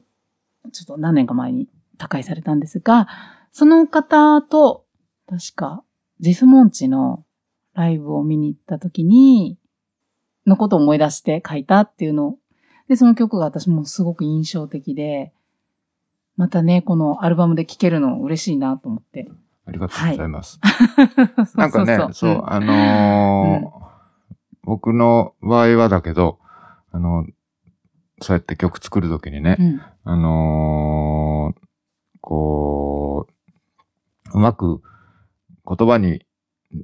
[0.72, 1.68] ちょっと何年か前に
[1.98, 3.06] 他界されたんですが、
[3.52, 4.84] その方と、
[5.28, 5.84] 確か、
[6.18, 7.24] ジスモンチの
[7.74, 9.56] ライブを見に行った時に、
[10.46, 12.36] のことを思い出して書いたっていうの。
[12.88, 15.32] で、その曲が私もすごく印象的で、
[16.40, 19.28] またね、このアルバムで聴けるの嬉しいなと思って。
[19.66, 20.58] ありがとうございます。
[21.36, 23.80] そうなんかね、そううんあのー
[24.62, 26.38] 僕の場合はだけど、
[26.92, 27.26] あの、
[28.22, 29.80] そうやって曲作るときにね、うん。
[30.04, 31.60] あのー
[32.22, 33.26] こ
[34.32, 34.80] う、うまく
[35.68, 36.24] 言葉に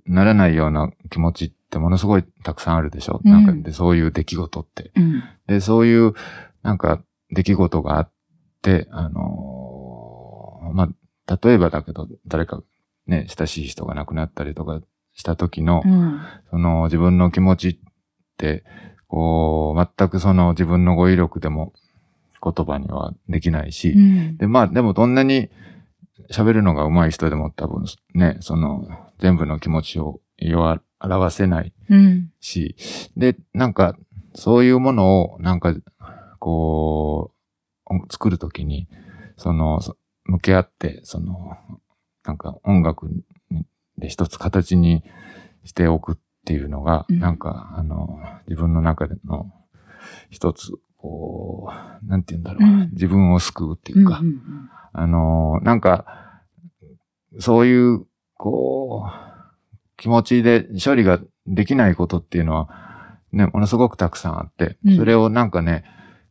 [0.04, 3.46] ならないような気持ちってものすごいたくさんあるでしょ、うんなん。
[3.46, 4.92] かで、そういう出来事って。
[4.96, 5.22] うん。
[5.46, 6.12] で、そういう、
[6.62, 8.15] なんか、出来事があって、
[8.90, 10.88] あのーま
[11.26, 12.62] あ、例えばだけど、誰か
[13.06, 14.80] ね、親しい人が亡くなったりとか
[15.14, 16.20] した時の、うん。
[16.50, 17.78] その自分の気持ちっ
[18.36, 18.64] て、
[19.08, 21.72] こう、全くその自分の語彙力でも
[22.42, 24.36] 言葉にはできないし、うん。
[24.36, 25.48] で、まあ、でもどんなに
[26.30, 28.88] 喋るのが上手い人でも多分ね、その
[29.18, 30.20] 全部の気持ちを
[31.00, 32.30] 表せないうん。
[32.40, 32.76] し、
[33.16, 33.96] で、なんか、
[34.34, 35.74] そういうものを、なんか、
[36.38, 37.35] こう、お
[38.10, 38.88] 作るときに、
[39.36, 41.56] その、そ向き合って、その、
[42.24, 43.22] なんか音楽に
[43.98, 45.02] で一つ形に
[45.64, 47.18] しておくっていうのが、うん。
[47.18, 49.52] なんか、あの、自分の中での
[50.30, 51.70] 一つ、こ
[52.02, 52.90] う、なんて言うんだろう、うん。
[52.92, 54.70] 自分を救うっていうか、うんうん。
[54.92, 56.42] あの、なんか、
[57.38, 62.68] そういう、こう、気持ちで処理ができないことっていうのは、
[63.32, 65.84] ね、ものすごくたくさんあってうん、それをなんかね、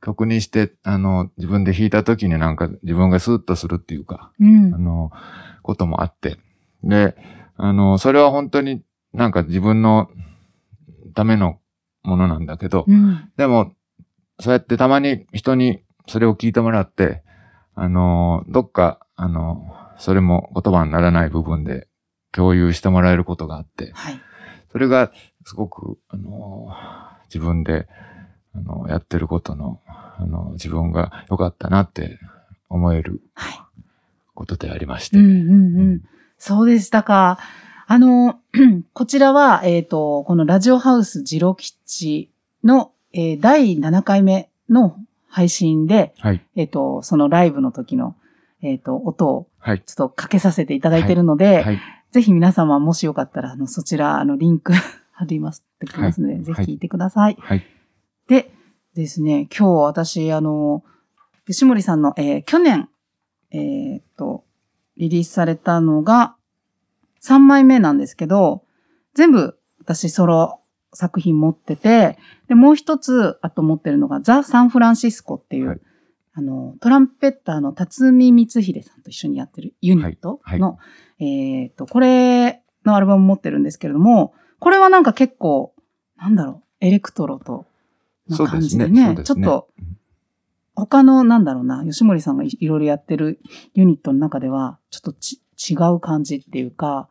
[0.06, 5.12] 曲にして、あの、自分で弾いた時になんか自分がスーッとするっていうか、うんあの、
[5.63, 6.38] こともあって。
[6.84, 7.15] で、
[7.58, 10.10] あの、それは本当になんか自分の
[11.15, 11.60] ための
[12.04, 13.74] ものなんだけど、うんでも、
[14.39, 17.24] そうやってたまに人にそれを聞いてもらって、
[17.74, 21.88] あの、どっか、あの、それも言葉にならない部分で
[22.32, 24.22] 共有してもらえることがあって、はい。
[24.72, 25.12] それが
[25.46, 26.68] すごく、あの、
[27.28, 27.88] 自分で、
[28.56, 32.20] あの、やってることの、あの、自分が良かったなって
[32.70, 33.60] 思えるはい。
[34.34, 35.18] ことでありまして。
[35.18, 36.02] うんうんうん。
[36.38, 37.39] そうでしたか。
[37.88, 38.39] あの、
[38.94, 42.32] こちらは、えっ、と、このラジオハウスジロ吉
[42.63, 44.98] の、えー第7回目の
[45.30, 46.41] 配信で、はい。
[46.56, 48.15] えっ、と、そのライブの時の、
[48.62, 49.82] えっ、と、音をはい。
[49.84, 51.80] ちょっとかけさせていただいているので、はい。
[52.12, 54.74] ぜひ皆様もしよかったら、あの、そちら、あの、リンク
[55.12, 57.38] 貼りますってきますので、はいぜひ聞いてください。
[57.39, 57.63] はい。
[58.28, 58.52] で
[58.96, 60.84] ですね、今日私、あの、
[61.46, 62.90] 吉森さんの、えー去年、
[63.52, 64.44] えーっと、
[64.98, 66.36] リリースされたのが
[67.22, 68.64] 3枚目なんですけど、
[69.14, 70.60] 全部私ソロ
[70.94, 75.80] 作品持ってて、で、もう一つ、あと持ってるのがザ・サンフランシスコっていう、はい。
[76.38, 80.78] あの、トランペッターの辰巳光秀さんと一緒にやってるユニットの、
[81.20, 85.74] えーっと、これのアルバム持ってるんですけれども、これはなんか結構、
[86.18, 87.66] なんだろう、エレクトロと、
[88.28, 89.36] な感じでね、そうですね。
[89.36, 89.68] ちょっと、
[90.76, 93.40] 他の、なんだろうな、吉森さんがいいろいろやってる
[93.74, 97.10] ユニットの中では、ちょっとち違う感じっていうか、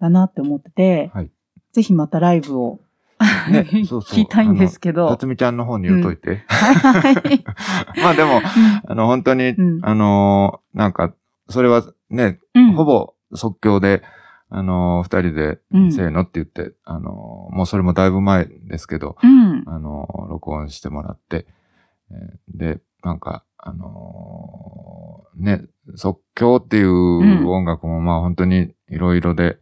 [0.00, 1.30] だなって思ってて、はい。
[1.72, 2.80] ぜひまたライブを、
[3.50, 5.08] ね聞きたいんですけど。
[5.08, 6.44] 辰巳ちゃんの方に言うといて。
[6.48, 7.44] はい。
[8.02, 8.42] まあでも、
[8.86, 9.78] あの、本当に、うん。
[9.82, 11.14] あのーなんか、
[11.48, 12.72] それはね、うん。
[12.74, 14.02] ほぼ即興で、
[14.48, 19.64] あのー二人で、うんせーのって言って、あのーもうそれもだいぶ前ですけど、うん。
[19.66, 21.46] あのー録音してもらって、
[22.10, 25.64] えーで、なんか、あのーね、
[25.96, 29.58] 即興っていう音楽もまあ本当にいろいろで、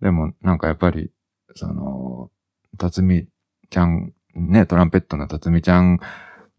[0.00, 1.10] でもなんかやっぱり、
[1.54, 2.30] その、
[2.78, 3.28] 辰巳
[3.70, 5.98] ちゃん、ね、トランペットの辰巳ちゃん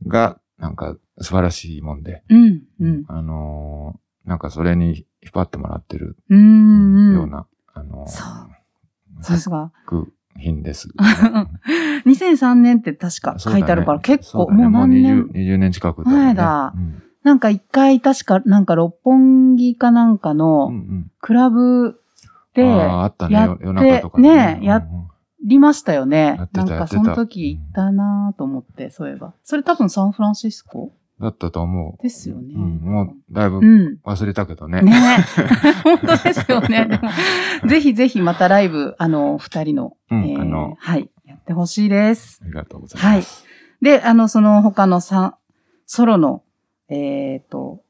[0.08, 2.62] が、なんか素晴らしいもんで、うん。
[2.82, 3.06] うん。
[3.08, 4.90] あのーなんかそれに
[5.24, 7.14] 引っ張ってもらってるうん。
[7.16, 7.48] ような、
[7.80, 9.24] あのーそう。
[9.24, 9.72] そうですか。
[9.86, 10.88] 作品です。
[12.06, 16.12] 2003年って確か書いてあるから、結構、もう何年、20, 20年近くね。
[16.12, 16.74] 前だ。
[16.76, 17.04] うん。
[17.24, 21.12] なんか一回確か、なんか六本木かなんかうんのうん。
[21.22, 22.00] クラブ
[22.54, 24.60] でああ、あったね、やって夜中とかね。
[24.62, 25.08] やっうんうん。
[25.46, 26.36] りましたよね。
[26.38, 26.50] やっ。
[26.50, 29.34] てなんかその時行ったなと思って、そういえば。
[29.44, 30.94] それ多分サンフランシスコ？
[31.20, 32.54] だったと思ですよね。
[32.56, 32.58] う。
[32.58, 34.00] うん、もうだいぶうん。
[34.06, 34.82] 忘れたけどね。
[34.82, 34.94] ね
[35.84, 37.02] 本当ですよね。
[37.68, 42.40] ぜひぜひまたライブ、あの、二人の、うんえーあのはい、やってほしいです。
[42.42, 43.46] ありがとうございます。
[43.82, 45.38] で、あの、その他のさ
[45.86, 46.44] ソロの、
[46.88, 47.82] えっ、と、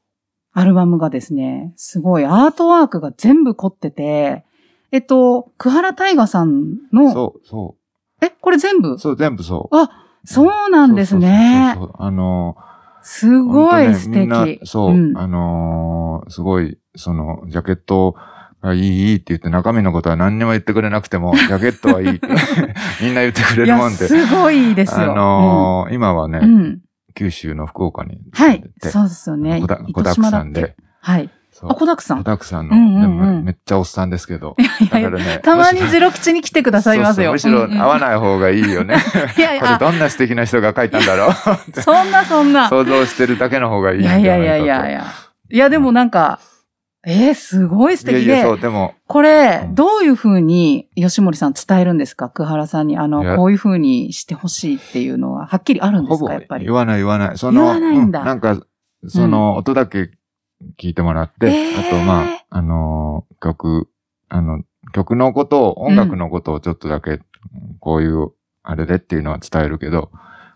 [0.52, 4.44] アルバムがですね、すごいアートワークが全部凝ってて、
[4.90, 7.76] えっと、久原大河さんの、そう、そ
[8.20, 8.94] え、これ全部？
[8.94, 8.98] う。
[8.98, 9.76] そう、全部そう。
[9.76, 9.88] あ、
[10.24, 11.74] そうなんですね。
[11.74, 12.56] そうそうそうそうあの
[13.02, 14.66] すごいねみんな敵。
[14.66, 18.14] そう、んあのーすごい、その、ジャケット
[18.62, 22.28] がいい、いいって言って、中身のことは何にも言ってくれなくても、 ジャケットはいいって、
[23.02, 23.96] みんな言ってくれるもんで。
[23.96, 25.12] すごいですよ。
[25.12, 26.78] あのー今はね、うんうん
[27.12, 29.60] 九州の福岡にはいそうですよね。
[29.60, 31.30] 小田糸小田島だっけさんで、はい。
[31.68, 32.24] あ、小沢さん小。
[32.24, 37.32] 田さんの、うんうんうんめっちゃおっさんですけど、いやいやね、たまにゼロ吉に来てくださいますよ。
[37.32, 38.00] むしろ会わい。
[38.00, 38.96] ない方がいいよね。
[39.36, 41.32] いやいこれや、どんな素敵な人が書いたんだろう
[41.80, 42.68] そんなそんな。
[42.68, 44.30] 想像してるだけの方がいいんいじゃないかと。
[44.30, 45.04] やいやいやいやいや。
[45.52, 46.38] いや、でもなんか、
[47.06, 52.28] えー、すごい素敵いやいや、そで、う、でも、これう、んどういう風に吉森さん伝えるんですか？
[52.28, 56.32] 久原さんに、あの、こういう風にしてほしいっていうのは、はっきりあるんですか？
[56.34, 56.74] やっぱり言。
[56.74, 57.38] わない言わない。
[57.38, 58.60] そ言の、わないんだうなんか、
[59.08, 60.10] その、音だけ
[60.78, 63.88] 聞いてもらって、えーあと、まあ、あのー、曲、
[64.28, 67.20] あの、曲のことを、音楽のことをちょっとだけ、
[67.78, 70.10] こういう、あれでっていうのは伝えるけど、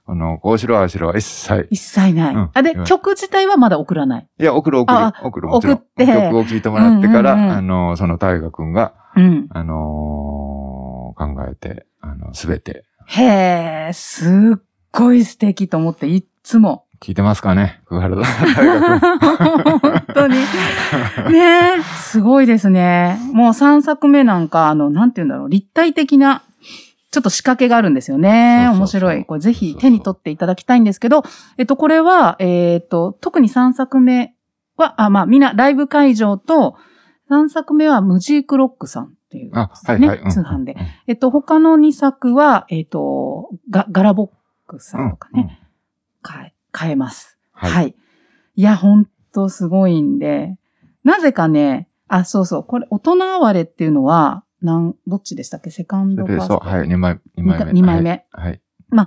[0.07, 2.35] あの、こうしろ、ああしろは一切、一切ない。
[2.35, 4.29] うんあ、で曲自体はまだ送らない。
[4.39, 5.77] いや、送る送るあ、送るもちろん。
[5.77, 9.47] 送って曲を聴いてもらってから、うんうんうんあの、その大河君が、うん。
[9.51, 13.25] あのー考えて、あの、すべて、へ
[13.89, 14.63] え、すっ
[14.93, 16.84] ごい素敵と思って、いっつも。
[17.05, 17.83] 聞いてますかね？
[17.87, 19.79] 久原大河君。
[19.79, 20.37] 本当に。
[20.37, 23.19] ねえ、すごいですね。
[23.35, 26.43] もう3作目なんか、あの、なんて言うんだろう、立体的な、
[27.11, 28.71] ちょっと仕掛けがあるんですよね。
[28.73, 29.25] 面白い。
[29.27, 31.25] これぜひ手に取っていただきたいんですけど、
[31.59, 34.35] えっと、これは、えっと、特に3作目
[34.79, 36.77] は、あ、まあ、みんなライブ会場と、
[37.31, 40.19] 3作目はムジークロックさんっていう、あ、はいはい。
[40.21, 40.75] うん通販で。。
[41.07, 44.31] えっと、他の2作は、えっと、ガガラボッ
[44.67, 45.65] クさうんんとかね、うん
[46.23, 47.39] 買え、買えます。
[47.53, 47.95] はいはい。
[48.57, 50.59] いや、ほんとすごいんで、
[51.05, 55.71] なぜかね、あ、そうそう、これ、大人哀れっていうのは、なん、どっちでしたっけ？
[55.71, 56.59] セカンドファースト。
[56.59, 57.73] はい、2枚、二枚目。
[57.73, 58.61] 二枚目はい。
[58.91, 59.07] はい。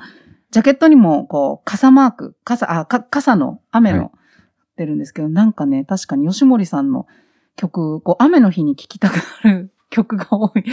[0.52, 4.12] ジャケットにも、こう、傘マーク、傘、あ、か傘の、雨の、はい
[4.78, 7.08] 出るんですけど、なんかね、確かに吉森さんの
[7.56, 10.64] 曲、こう、雨の日に聴きたくなる曲が多い、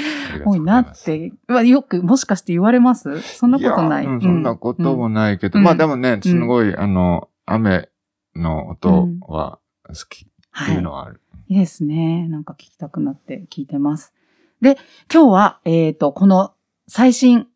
[0.44, 0.80] 多いな。
[0.80, 3.20] って、まあよく、もしかして言われます？
[3.20, 4.04] そんなことない。
[4.04, 7.88] やうんそんなこともないけど、うんまあでもね、すごい、あの、雨
[8.34, 11.20] の音は好きってはいいうのはある。
[11.48, 12.26] いいですね。
[12.28, 14.14] なんか聞きたくなって聞いてます。
[14.60, 14.78] で、
[15.12, 16.54] 今日は、えっ、と、この
[16.88, 17.46] 最新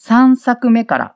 [0.00, 1.14] 3作目から、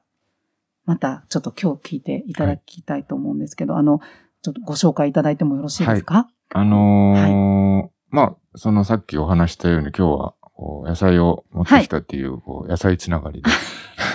[0.85, 4.01] またちょっと今日聞いていただきたいと思うんですけど、あの、
[4.43, 13.51] ちょっとご紹介いただいてもよろしいですか、あのーまあ、そのさっきお話したように今日は、こう野菜を持ってきたっていう、こう野菜つながりで。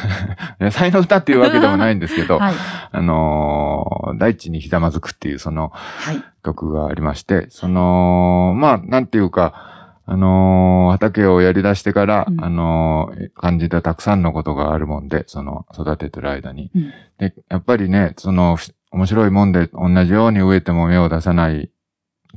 [0.60, 2.54] 野菜の歌っていうわけでもないんですけど、はい。
[2.92, 6.24] あのー大地にひざまずくっていうそのはい。
[6.44, 16.72] 曲がありまして、その、まあ、なんていうか、あのー畑をやり出してから、うんあのー感じたたくさんのことがあるもんで、その、育ててる間に。
[16.74, 21.70] うんで、やっぱりね、その、ふ面白いもんで、同じように植えても芽を出さない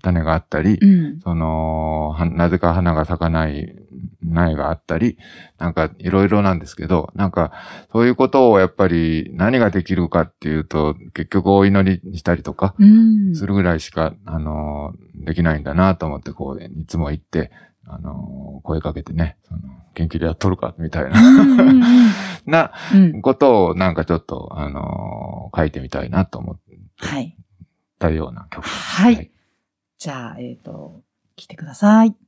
[0.04, 1.20] 種があったり、うん。
[1.20, 3.74] その、はなぜか花が咲かない
[4.22, 5.18] 苗があったり、
[5.58, 7.52] なんかいろいろなんですけど、なんか
[7.92, 13.34] そういうことをやっぱり何ができるかっていうと、結局お祈りしたりとかうん。
[13.34, 17.50] するぐらいしか、あの、できないんだなと思って、こう、いつも行って、
[17.86, 19.60] あの、声かけてね、その
[19.94, 21.80] 元気でやっとるか、みたいな、うんうん
[22.46, 23.22] なうん うん。
[23.22, 26.56] ことをなんかちょっと、あの、書いてみたいなと思っ
[26.98, 27.36] はい。
[27.98, 28.66] たような曲。
[28.66, 29.30] はい。
[30.04, 31.02] じゃあ、えっ、と、
[31.34, 32.14] 聞いてください。「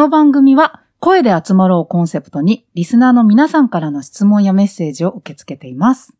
[0.00, 6.14] の番組は声で集まろうコンセプトにリスナーの皆さんからの質問やメッセージを受け付けています。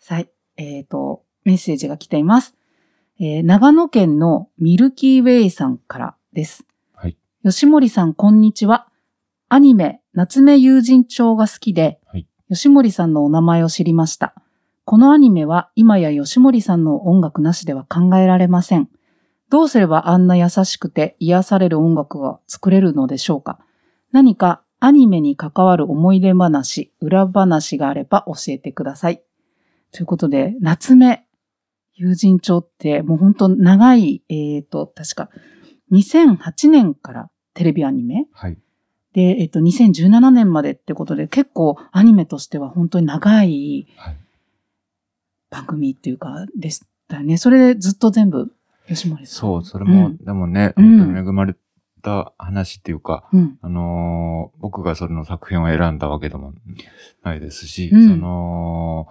[0.00, 2.56] さい、えっ、と、メッセージが来ています。
[3.20, 6.64] えー長野県のミルキーウェイさんからです。
[6.92, 7.16] はい。
[7.44, 8.88] 吉森さん、こんにちは。
[9.48, 14.34] アニメ、夏目友人帳が好きで、はい吉森さんのお名前を知りました。
[14.84, 18.88] このアニメは今や吉森さんの音楽なしでは考えられません。
[19.50, 23.58] どうすればあんな優しくて癒される音楽が作れるのでしょうか？
[24.12, 29.22] 何かアニメに関わる思い出話、裏話があれば教えてください。
[29.92, 31.24] ということで、夏目
[31.94, 35.30] 友人帳ってもう本当長い、えっ、と、確か
[35.92, 38.58] 2008年からテレビアニメはい。
[39.14, 44.16] で、えっ、と、2017年までってことで結構アニメとしては本当に長いはい
[45.50, 47.36] 番組っていうか、でしたよね。
[47.38, 48.52] それでずっと全部、
[48.88, 49.34] 吉森さん。
[49.34, 50.16] そう、それも、うん。
[50.18, 50.98] でもね、うん。
[50.98, 51.54] 本当に恵まれ
[52.02, 53.58] た話っていうか、うん。
[53.62, 56.52] あのー僕がそれの作品を選んだわけでも
[57.22, 58.08] ないですし、うん。
[58.08, 59.06] その、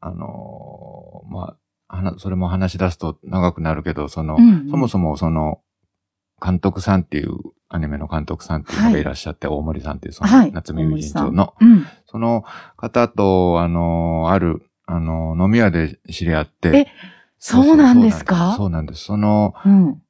[0.00, 1.56] あのーま
[1.88, 4.70] あ、それも話し出すと長くなるけど、その、うんうん。
[4.70, 5.60] そもそもその、
[6.44, 7.38] 監督さんっていう、
[7.68, 9.04] アニメの監督さんっていうのがい。
[9.04, 10.52] らっしゃって、大森さんっていう、その、はい。
[10.52, 11.86] 夏目友人帳の、うん。
[12.06, 12.44] その
[12.76, 16.86] 方と、あのーある、あのー飲み屋で知り合って、え
[17.46, 18.54] そうなんですか？
[18.56, 19.04] そうなんです。
[19.04, 20.02] その、うん。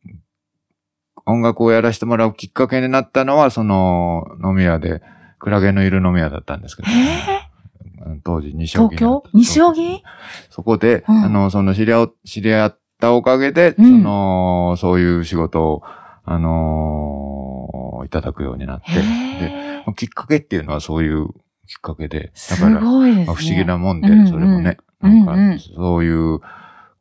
[1.26, 5.02] 音楽をやらせてもらうきっかけになったのは、その、飲み屋で、
[5.40, 9.24] クラゲのいる飲み屋だったんですけど、えうん当時、西荻東京？
[9.32, 10.02] 西荻？
[10.50, 11.24] そこで、うん。
[11.24, 13.84] あの、その知り合う、知り合ったおかげで、うん。
[13.84, 15.82] その、そういう仕事を、
[16.24, 19.94] あのーいただくようになって、へー。
[19.94, 21.34] きっかけっていうのはそういうきっ
[21.80, 22.80] かけで、だすから、ね。
[23.26, 25.34] まあ不思議なもんで、それもね、なんか、
[25.74, 26.40] そういう、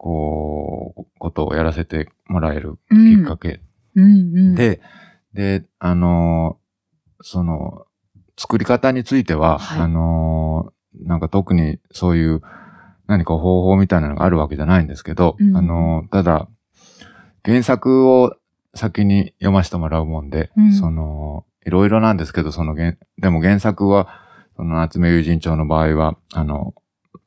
[0.04, 3.16] こう、ことをやらせてもらえるうん。
[3.16, 3.62] きっかけ。
[4.54, 4.82] で、
[5.34, 7.86] で、あのーその、
[8.38, 9.80] 作り方については、はい。
[9.80, 10.74] あのー
[11.08, 12.42] なんか特にそういう
[13.08, 15.56] 何か方法みたいなのがあるわけじゃないんですけど、うん。
[15.56, 16.50] あのーただ、
[17.46, 18.36] 原作を
[18.76, 20.74] 先に読ませてもらうもんで、うん。
[20.74, 24.20] その、いろいろなんですけど、その原、でも原作は、
[24.58, 26.74] その夏目友人帳の場合は、あの、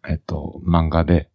[0.07, 1.31] えっと、漫画で、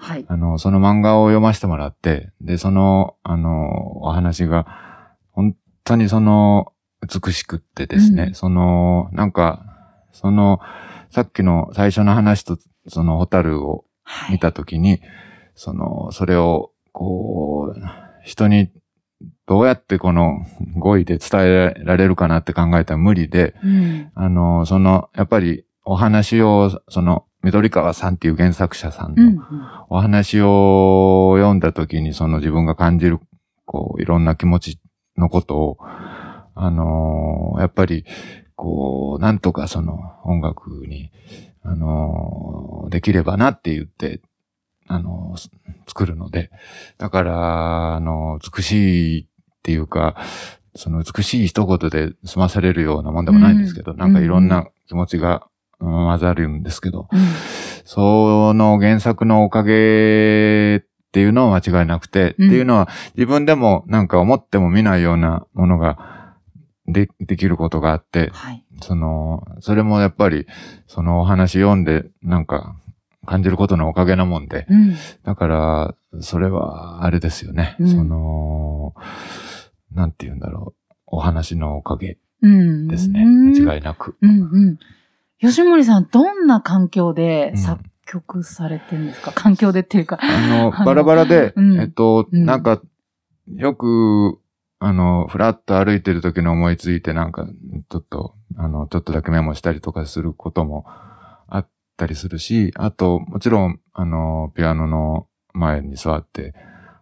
[0.00, 0.24] はい。
[0.28, 4.66] あの、その漫画を読ませてもらって、で、その、あの、お話が、
[5.32, 6.72] 本当にその、
[7.02, 9.64] 美しくってですね、うんその、なんか、
[10.12, 10.60] その、
[11.10, 14.32] さっきの最初の話と、その、ホタルをはい。
[14.32, 15.00] 見たときに、
[15.54, 17.80] その、それを、こう、
[18.24, 18.70] 人に、
[19.46, 20.38] どうやってこの
[20.76, 24.10] 語彙で伝えられるかなって考えたら無理で、うん。
[24.14, 29.42] あの、その、やっぱりお話を、その、緑川さんっていう原作者さんの。
[29.88, 33.18] お話を読んだ時にその自分が感じる、
[33.64, 34.78] こう、いろんな気持ち
[35.16, 35.78] のことを、
[36.54, 38.04] あのーやっぱり、
[38.56, 41.10] こう、なんとかその音楽に、
[41.62, 44.20] あのーできればなって言って、
[44.86, 45.50] あのー
[45.88, 46.50] 作るので、
[46.98, 49.26] だから、あのー美しいっ
[49.62, 50.16] ていうか、
[50.76, 55.49] その美しい一言で済まされるようなもんでもないんですけど、うんなんかいろんな気持ちが、うん
[55.80, 57.18] 混ざるんですけど、うん
[57.84, 66.36] その原作のおかげっていうのは間違いなくて、うんっていうのは自分でもなんか思っても見ないようなものが
[66.86, 68.64] でできることがあって、はい。
[68.82, 70.46] その、それもやっぱり
[70.86, 72.76] そのお話読んでなんか
[73.26, 74.94] 感じることのおかげなもんで、うん。
[75.24, 77.76] だからそれはあれですよね。
[77.80, 78.94] うんその、
[79.92, 80.94] なんて言うんだろう。
[81.12, 82.86] お話のおかげうん。
[82.86, 83.22] ですね。
[83.22, 84.16] うん間違いなく。
[84.20, 84.78] うんうん。
[85.40, 87.58] 吉森さん、どんな環境でうん。
[87.58, 90.18] 作曲されてるんですか、 環境でっていうか。
[90.20, 91.80] あの、バラバラで、うん。
[91.80, 92.44] えっと、うん。
[92.44, 92.80] なんか、
[93.54, 94.38] よく、
[94.78, 97.46] あの、ふらっと歩いてる時に思いついて、なんか、
[97.88, 100.84] ちょっと、あの、ちょっとだけメモしたりとかすることも
[101.48, 106.54] あったりするし、あと、もちろん、あの、ピアノの前に座って、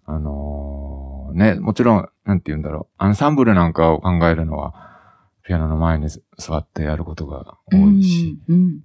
[0.06, 4.74] あのね、もちろん、なんて言うんだろう、アンサンブルなんかを考えるのは、
[5.48, 8.80] ピアノの前に座ってやることが多いし、うんうん。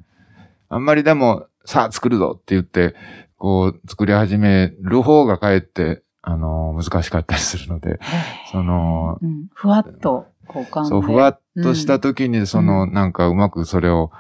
[0.70, 2.96] あんまりでも、さあ作るぞって言って、
[3.38, 8.00] こう、作り始める方がかえって、あの、難しかったりするので、
[8.50, 10.88] その、うん、ふわっと、交換で。
[10.88, 14.12] そう、ふわっとした時に、その、なんかうまくそれを、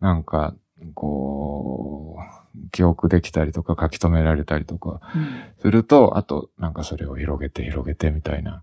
[0.00, 0.54] なんか、
[0.92, 2.18] こ
[2.54, 5.28] う、記憶できたりとか書き留められたりとかうん。
[5.62, 8.62] すると、あと、なんかそれを広げて広げてみたいな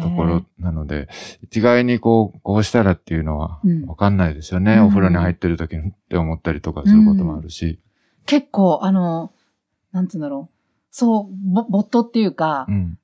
[0.00, 1.08] ところなので、
[1.42, 4.74] 一概にこう、こうしたらっていうのはうんわかんないですよね。
[4.74, 7.80] うんお風呂に入ってる時にって思ったりとかすることもあるし。
[8.26, 9.32] 結構、あの、
[9.92, 10.54] なんつうんだろう。
[10.90, 12.98] そう、ボボットっていうか、うん。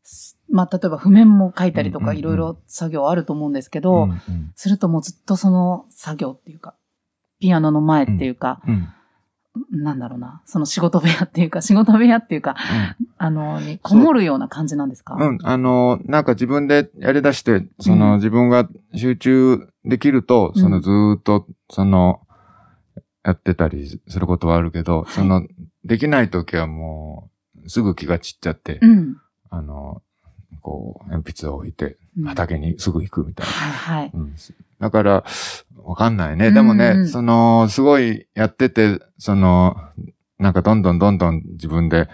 [0.50, 6.74] まあ、例えば譜面も書いたりとか、うんうんうんいろいろ作業あると思うんですけど、うんうんするともうずっとその作業っていうか、
[7.40, 8.88] ピアノの前っていうか、うん
[9.70, 12.56] なんだろうな、その仕事部屋っていうか、仕事部屋っていうか、
[13.16, 15.14] あの、にこもるような感じなんですか？
[15.14, 15.28] うん。
[15.28, 15.38] うん。
[15.42, 22.20] あの、なんか自分でやり出して、その、うん自分が集中できると、うんそのずーっと、その、
[23.24, 25.46] やってたりすることはあるけど、いその、
[25.84, 27.30] できないときはも
[27.64, 29.16] う、すぐ気が散っちゃって、うん。
[29.50, 30.02] あの、
[30.60, 33.52] こう、鉛筆を置いて、うん畑にすぐ行くみたいな。
[33.52, 34.10] はいはい。
[34.12, 34.34] うん
[34.80, 35.24] だから、
[35.84, 36.48] わかんないね。
[36.48, 39.76] うんでもね、うんその、すごいやってて、その、
[40.38, 42.08] なんかどんどんどんどん自分で、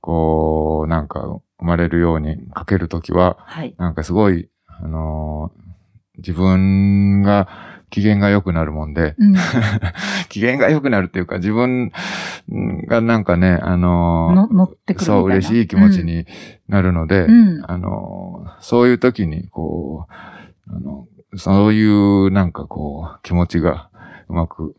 [0.00, 1.20] こう、なんか
[1.58, 3.74] 生まれるように書けるときは、はい。
[3.78, 5.66] なんかすごい、あのー
[6.18, 7.46] 自分が
[7.90, 9.34] 機嫌が良くなるもんで、うん。
[10.28, 11.92] 機嫌が良くなるっていうか、自分
[12.88, 15.20] がなんかね、あのーの乗ってくるみたいな。
[15.20, 16.26] そう、嬉しい気持ちに
[16.68, 17.64] なるので、うん。
[17.66, 20.06] あの、そういう時に、こ
[20.68, 21.06] う、あの、
[21.36, 23.88] そういうなんかこう、気持ちが
[24.28, 24.74] うまく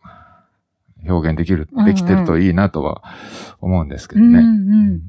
[1.07, 3.03] 表現できる、うんうんできてるといいなとは
[3.61, 4.31] 思うんですけうん。
[4.31, 4.43] どね。
[4.43, 5.01] うんうん。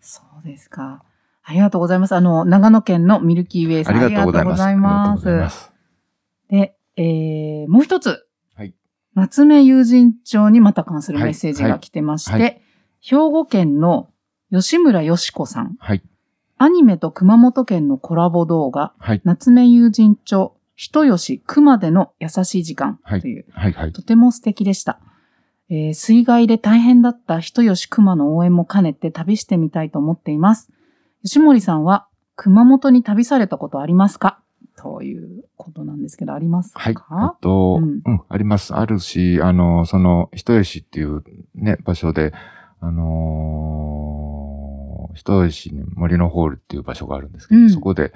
[0.00, 1.02] そうですか。
[1.42, 2.14] ありがとうございます。
[2.14, 3.96] あの、長野県のミルキーウェイさん。
[3.96, 4.62] ありがとうございます。
[4.62, 5.72] ありがとうございます。
[6.50, 8.26] で、えー、もう一つ。
[8.54, 8.74] はい。
[9.14, 12.48] 夏目友人帳にまた関するメッセージが来てまして、はいは
[13.00, 14.08] 兵庫県の
[14.50, 15.76] 吉村よし子さん。
[15.78, 16.02] はい。
[16.58, 19.20] アニメと熊本県のコラボ動画、はい。
[19.24, 23.72] 夏目友人帳、人吉熊での優しい時間はいという、はい。
[23.72, 23.92] はい。
[23.92, 24.98] とても素敵でした。
[25.68, 30.70] えー水害で大変だった人吉熊の応援も兼ねて旅してみたいと思っています。
[31.22, 34.40] 吉森さんは熊本に旅されたことありますか？
[34.76, 36.80] ということなんですけど、ありますか？
[36.80, 36.92] はい。
[36.92, 36.96] え
[37.34, 38.74] っと、ううんん、あります。
[38.74, 41.22] あるし、あの、その、人吉っていう
[41.54, 42.32] ね、場所で、
[42.80, 48.12] あのー人吉に森のホールっていう場所があるんですけど、うんそこで、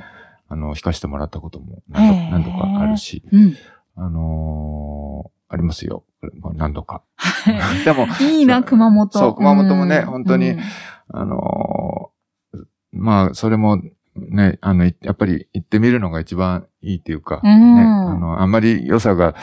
[0.48, 3.54] あの、弾かせてもらったことも何度何度かあるし、うん。
[3.96, 6.04] あのーありますよ。
[6.40, 7.02] まあ何度か。
[7.84, 9.18] でも、 いいな、熊本。
[9.18, 10.60] そう熊本もねうん本当にうん
[11.08, 12.58] あのー
[12.92, 13.80] まあ、それも、
[14.28, 19.34] ね、あの、いやっぱり行ってみるのが一番いいっていうか、うんね、あの、あんまり良さが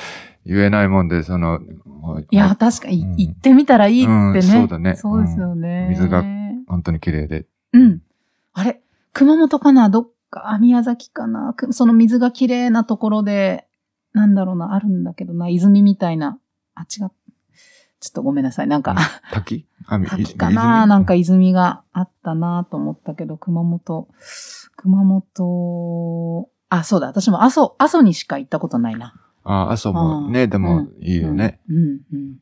[0.46, 1.60] 言えないもんで、その、
[2.32, 4.16] いや、確かに、うん行ってみたらいいってね。
[4.16, 5.88] うんそうだねそうですよね。
[5.90, 6.24] 水が
[6.68, 7.46] 本当に綺麗で。
[7.74, 8.02] うん。
[8.54, 8.82] あれ
[9.14, 9.90] 熊本かな？
[9.90, 11.54] どっか、あ宮崎かな？
[11.54, 13.68] くその水が綺麗なところで、
[14.14, 16.40] なんだろうな、あるんだけどな、泉みたいな。
[16.76, 17.12] あ、違う。
[18.00, 18.68] ちょっとごめんなさい。
[18.68, 18.96] なんか、
[19.32, 19.66] 滝？
[19.88, 20.86] あ、み滝かな？
[20.86, 24.08] なんか、泉があったなと思ったけど、熊本、
[24.78, 27.08] 熊本、あ、そうだ。
[27.08, 29.14] 私も阿蘇、阿蘇にしか行ったことないな。
[29.44, 31.60] あ、阿蘇もね、でもいいよね。
[31.68, 32.38] うん、うん、うん。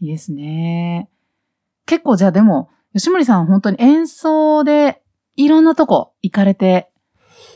[0.00, 1.10] いいですね。
[1.84, 5.02] 結構じゃあでも、吉森さん本当に演奏で
[5.34, 6.90] いろんなとこ行かれて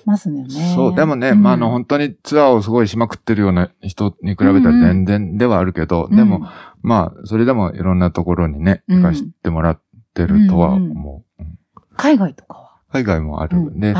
[0.05, 0.75] ますよね。
[0.75, 6.47] そう、でもね、うんまあ、あの、本当にツアーをすごいしまくってるような人に比べたら全然ではあるけど、でも、、
[6.83, 9.83] まあ、それでもいろんなところにね、うん行かしてもらっ
[10.14, 11.43] てるとは思う。
[11.43, 11.59] うんうん
[11.97, 12.70] 海外とかは？
[12.93, 13.59] 海外もある。
[13.59, 13.95] うん。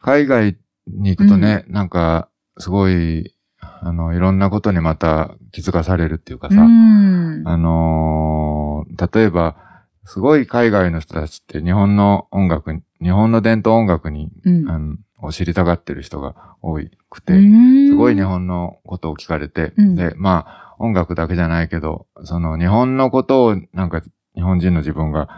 [0.00, 2.28] 海外に行くとね、なんか、
[2.58, 7.42] すごい、あの、いろんなことにまた気づかされるっていうかさ、うん。
[7.46, 8.68] あのー
[9.12, 9.56] 例えば、
[10.04, 14.70] すごい海外の人たちって日本の音楽に、日本の伝統音楽に、うん。
[14.70, 16.78] あのを知りたがってる人が多
[17.10, 19.96] くて、すすごい日本のことを聞かれて、うん。
[19.96, 24.02] で、まあ、音楽だけじゃないけど、その日本のことをなんか
[24.34, 25.28] 日本人の自分が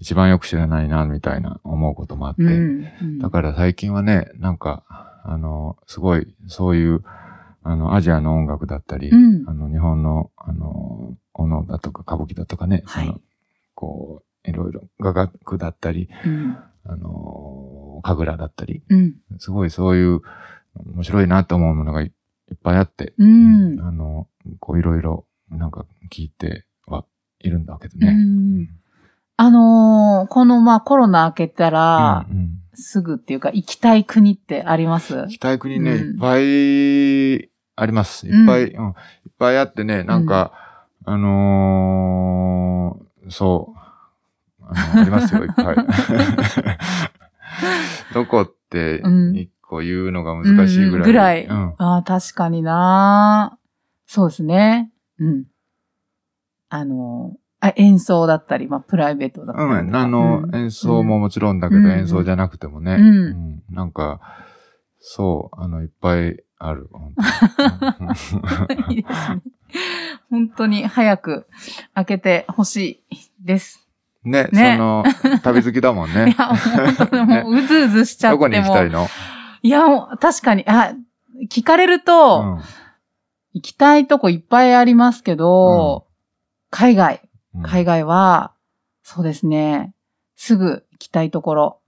[0.00, 2.46] 一番よく知らないな、みたいな思うこともあって、う
[3.04, 3.18] ん。
[3.18, 4.84] だから最近はね、なんか、
[5.24, 7.02] あの、すごい、そういう、
[7.62, 13.20] あの、アジアの音楽だったり、うんあの、日本の、あの、おのだとか歌舞伎だとかね、はいその
[13.74, 16.56] こう、いろいろ、雅楽だったり、うん。
[16.84, 19.14] あの、神楽だったり、うん。
[19.38, 20.20] すごいそういう、
[20.76, 23.80] 面白いなと思うものがいいっぱいあって、うん。
[23.80, 24.28] あの、
[24.60, 27.04] こういろいろ、なんか聞いては
[27.40, 28.68] いるんだけどうね。
[29.42, 35.14] んあのーこのまあコロナ明けたら、うんうんすぐっていうか行きたい国ってあります？
[35.14, 38.26] 行きたい国ね、うんいっぱいあります。
[38.26, 38.94] いっぱい、うん、いっ
[39.38, 40.50] ぱいあってね、なんか、
[41.04, 43.80] あのーそう、
[44.60, 45.76] あの、ありますよ、いっぱい。
[48.12, 50.96] どこってうん一個言うのが難しいぐらい。
[50.96, 51.44] うんぐらい。
[51.46, 51.74] うん。
[51.78, 53.56] ああ、確かにな
[54.08, 54.90] そうですね。
[55.20, 55.44] うん。
[56.70, 57.36] あの、
[57.66, 59.68] あ演奏だったり、まあ、プライベートだったり。
[59.88, 64.20] うん、あの、うん演奏ももちろんだけど、うん演奏じゃなくてもね、うんうんなんか、
[65.00, 66.88] そう、あの、いっぱいある。
[66.92, 67.14] 本
[67.98, 69.42] 当に いいですね。
[70.30, 71.46] 本当に早く
[71.94, 73.86] 開けてほしいです。
[74.24, 76.34] ね、ねその、旅好きだもんいね。
[76.38, 78.48] や、本当にもううずうずしちゃっても。
[78.48, 79.06] どこに行きたいの？
[79.62, 79.82] いや、
[80.20, 80.92] 確かに、あ、
[81.50, 82.60] 聞かれるうと、ん
[83.54, 86.06] 行きたいとこいっぱいありますけど、
[86.70, 87.22] 海外、
[87.54, 88.52] うん海外は、
[89.02, 89.94] そうですね、
[90.36, 91.80] すぐ行きたいところ。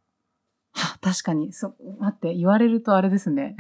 [0.73, 3.57] は、確かに、そ、待って、言われるとあれですね。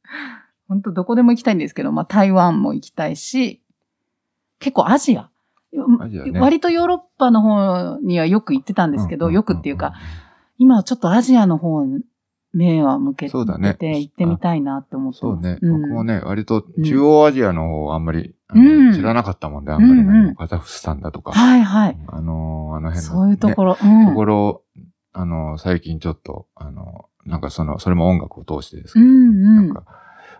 [0.68, 3.62] 本当どこでも行きたいんですけど、まあ台湾も行きたいし、
[4.58, 5.30] 結構アジア。
[6.00, 9.94] アジアね割とヨーロッパの方にはよく行ってたんですけど、んんんよくっていうか、、
[10.58, 12.02] 今はちょっとアジアの方に
[12.52, 13.76] 目は向けて、そうだね。
[13.80, 15.40] 行ってみたいなって思ってます。
[15.40, 15.82] そうね、うん。
[15.82, 18.34] 僕もね、割と中央アジアの方あんまり、
[18.94, 21.98] 知らなかったもんで、あんまりね、カザフスタンだとか、はいはい。
[22.06, 23.76] あのーあの辺の、そういうところ。
[23.82, 23.88] ろ。
[23.90, 24.06] うん。
[24.08, 24.62] ところ、
[25.12, 29.54] あのー最近ちょっと、あのーなんかその、それも音楽を通してですけど、うんうん。
[29.56, 29.84] なんか、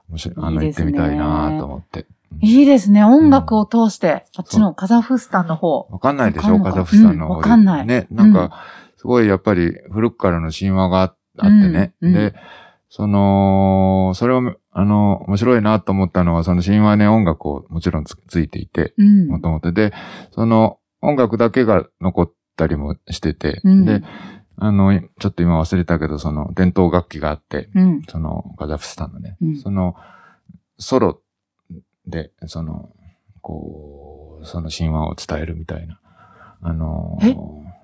[0.09, 2.07] 面白い、あの、行ってみたいなと思って。
[2.33, 2.45] うん。
[2.47, 3.05] いいですね。
[3.05, 5.87] 音楽を通して、あっちのカザフスタンの方。
[5.91, 7.87] わかんないでしょカザフスタンの方わかんない。
[7.87, 8.63] ね、なんか、
[8.97, 11.95] すごいやっぱり古くからの神話がああってね。
[12.01, 12.35] うんうんで、
[12.91, 19.29] その、それを、あの、面白いなと思ったのは、その神話ね、音楽をもちろんつついていて、うん。
[19.29, 19.73] もともと。
[19.73, 19.93] で、
[20.31, 24.03] その音楽だけが残ったりもしてて、うんで、
[24.57, 28.03] あの、ちょっと今忘れたけど、その伝統楽器があって、うん。
[28.09, 29.95] そのカザフスタンのね、うんその
[30.79, 31.21] ソロ
[32.07, 32.89] で、その、
[33.43, 36.01] こう、その神話を伝えるみたいな、
[36.63, 37.35] あのえ？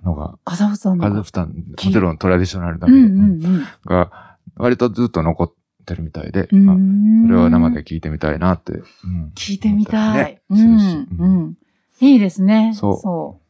[0.04, 1.04] のが、カザフスタンの。
[1.04, 3.66] カザフスタン、もちろんトラディショナルだけど、うんうんうん。
[3.86, 5.52] が、割とずっと残っ
[5.86, 8.72] てるみたいで、うあんそれを生で聞いてみたいなって。
[8.72, 8.76] う
[9.08, 10.40] ん聞いてみたい。
[10.48, 11.56] 思ったりねするしううんん。
[12.00, 12.72] いいですね。
[12.74, 13.44] そうそう。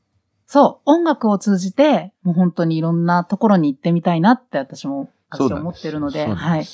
[0.47, 0.91] そう。
[0.91, 6.67] 音楽を通じて、もう本当にいろんなところに行ってみたいなって私も、私は思ってるので、そうなんはい。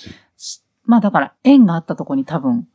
[0.84, 2.68] まあだから、縁があったところに多分、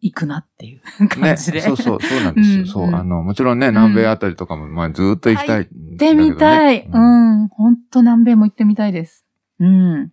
[0.00, 1.60] 行くなっていう感ね、じで。
[1.60, 2.58] そうそう、そうなんですよ。
[2.60, 6.86] うんそう、うんあの、もちろんね、南米あたりとかも、まあ、ずーっと行きたい、行行ってみたい。
[6.86, 7.48] うん。
[7.48, 9.24] 本当南米も行ってみたいです。
[9.58, 10.12] うん。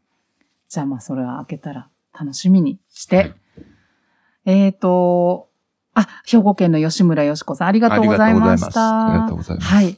[0.70, 3.18] じゃあまあそれは開けたら楽しみにして。
[3.18, 3.34] はい
[4.46, 5.48] えっ、と、
[5.94, 9.08] あ、兵庫県の吉村よしこさん、ありがとうございました。
[9.08, 9.68] ありがとうございます。
[9.70, 9.98] はい。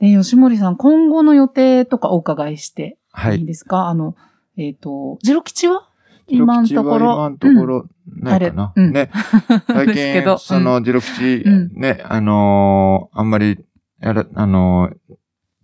[0.00, 3.42] で、吉森さん、今後の予定とかお伺いしてはいい。
[3.42, 4.16] いですか、あの、
[4.56, 5.86] えっ、と、ジロ吉は？
[6.26, 7.12] 今のところ。
[7.12, 8.72] 今のところ、ないかな。
[8.74, 9.10] うんね。
[9.48, 13.64] うん 最近、その、ジロ吉、うんね、あのーあんまり、
[14.00, 15.16] やら、あのー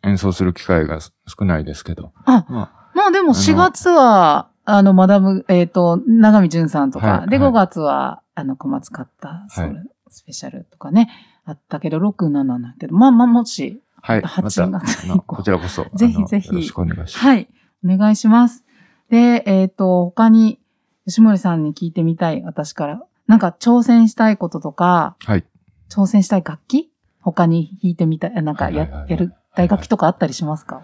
[0.05, 2.13] 演奏する機会がす少ないですけど。
[2.25, 11.11] あままあでもの4月は、あの、マダム、えっ、と、長見淳さんとか、で、はいはい5月は、あの、小松買った、ソウルスペシャルとかね、
[11.45, 14.23] あったけど、6、7だけど、まあまあ、もし、あ、はい。
[14.23, 17.19] 8また、月以降あのこちらこそ、ぜひぜひよろしくお願いします。
[17.19, 17.49] はい、
[17.85, 18.65] お願いします。
[19.11, 20.59] で、えっ、と、他に、
[21.07, 23.03] 吉森さんに聞いてみたい、私から。
[23.27, 25.45] なんか、挑戦したいこととか、はい。
[25.91, 26.91] 挑戦したい楽器？
[27.21, 30.83] 他に弾いてみたい、なんかや、やる、大楽器とかあったりしますか？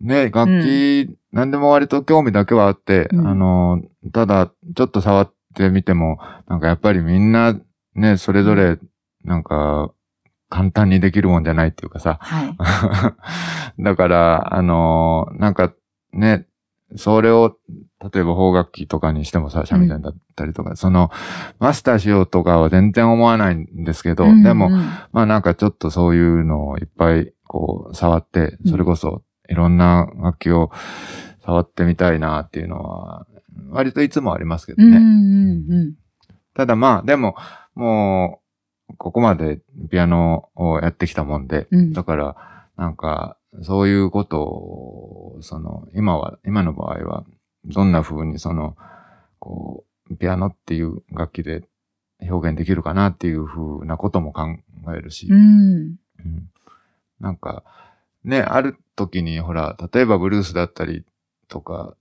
[0.00, 3.82] ね、楽器、何でも割と興味だけはあって、うんあの、
[4.12, 7.56] ただ、ちょっと触ってみても、なんかやっぱりみんな、
[7.94, 8.78] ね、それぞれ、
[9.24, 9.90] なんか、
[10.48, 12.18] 簡単にできるもんじゃないっていうかさ。
[12.20, 12.56] はい。
[13.82, 15.72] だから、あの、なんか、
[16.12, 16.46] ね、
[16.96, 17.56] それを、
[18.12, 21.10] 例えば邦楽器とかにしてもさ、三味線だったりとか、その、
[21.58, 24.70] マスターしようとかは全然思わないんですけど、うんうんでも、
[25.12, 30.70] まあなんかちょっとそういうのをいっぱいこう触って、それこそいろんな楽器を
[31.44, 33.26] 触ってみたいなっていうのは、
[33.70, 34.98] 割といつもありますけどうん、うね。
[34.98, 35.94] ん、うん。
[36.54, 37.36] ただまあでも、
[37.74, 38.40] も
[38.88, 39.60] う、ここまで
[39.90, 42.36] ピアノをやってきたもんで、うんだから、
[42.76, 47.24] なんか、そういうことを、その、今は、今の場合は、
[47.64, 48.76] どんな風にその、
[49.38, 51.64] こう、ピアノっていう楽器で
[52.20, 54.46] 表現できるかなっていう風なことも考
[54.96, 55.36] えるし、うん。
[55.36, 56.50] うん
[57.20, 57.64] なんか、
[58.24, 61.04] ね、ある時に、ほら、例えばブルースだったり
[61.48, 61.94] とか、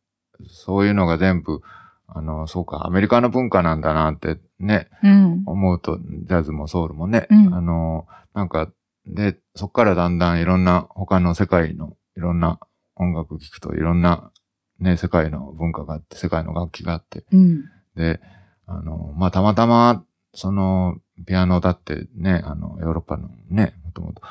[0.48, 1.62] そういうのが全部、
[2.08, 5.44] あの、そうか、アメリカの文化なんだなってね、うん。
[5.46, 8.72] 思うと、ジャズもソウルもね、うんあの、なんか、
[9.10, 12.60] で、そっからだんだんいろんな他の世界のいろんな
[12.96, 14.32] 音楽聴くといろんな
[14.80, 17.66] ね、世界の文化があって、世界の楽器があって、うん。
[17.96, 18.22] で、
[18.66, 20.04] あの、まあ、たまたま、
[20.34, 24.22] その、ピアノだってね、あの、ヨーロッパのね、もともと、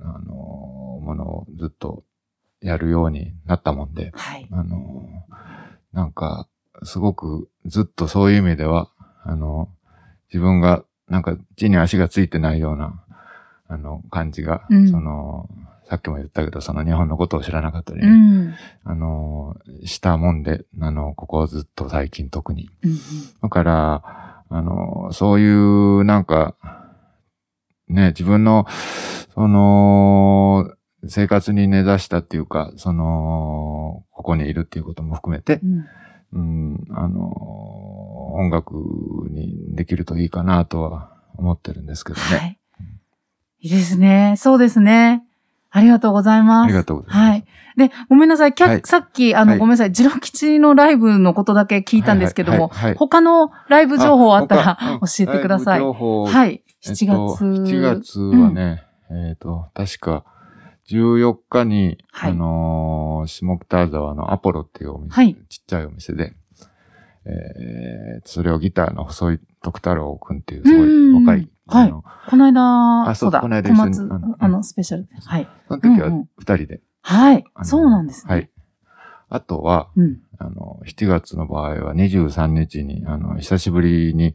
[0.00, 0.34] あの、
[1.00, 2.04] ものをずっと
[2.60, 4.46] やるようになったもんで、はい。
[4.50, 5.08] あの、
[5.92, 6.48] なんか、
[6.82, 8.90] すごくずっとそういう意味では、
[9.22, 9.70] あの、
[10.28, 13.02] 自分がなんか地に足がついてないような、
[13.68, 15.48] あの、感じが、うんその、
[15.88, 18.54] さっきも言ったけど、その日本のことを知らなかったり、うん。
[18.84, 19.54] あの、
[19.84, 22.70] したもんで、あの、ここずっと最近特に。
[22.82, 22.98] うん。
[23.42, 26.56] だから、あの、そういう、なんか、
[27.88, 28.66] ね、自分の、
[29.34, 30.74] その、
[31.06, 35.84] 生活に根ざしたっていうか、その、ここにいるっていうことも含めてう、ん。
[36.32, 38.74] うん、あの、音楽
[39.30, 42.36] にできるといいかなとは思ってるんですけどね。
[42.38, 42.58] はい。
[43.64, 44.34] いいですね。
[44.36, 45.24] そうですね。
[45.70, 46.66] ありがとうございます。
[46.66, 47.30] ありがとうございます。
[47.30, 47.44] はい。
[47.88, 48.52] で、ごめんなさい。
[48.52, 49.92] はいさっき、あの、はいごめんなさい。
[49.92, 55.80] ジロ吉のライブのことだけ聞いたんですけども、他のライブ情報あったら 教えてください。
[55.80, 56.62] 情報、はい。
[56.84, 57.44] えっ7と月。
[57.44, 60.26] 7月はね、えっ、と、確か、
[60.90, 66.34] 14日に、はいあのー下北沢のアポロっていうお店、はいちっちゃいお店で、
[67.24, 75.10] えー、それをギターの細い徳太郎くんっていうすごうんい若い、はいこの間、あそうだ、この間一緒にあの、あの、スペシャルで。
[75.14, 75.48] はい。
[75.68, 78.34] その時は二人で、はいそうなんですね。
[78.34, 78.50] はい。
[79.28, 80.18] あとは、うん。
[80.38, 84.34] あの、7月の場合は23日に、あの、久しぶりに、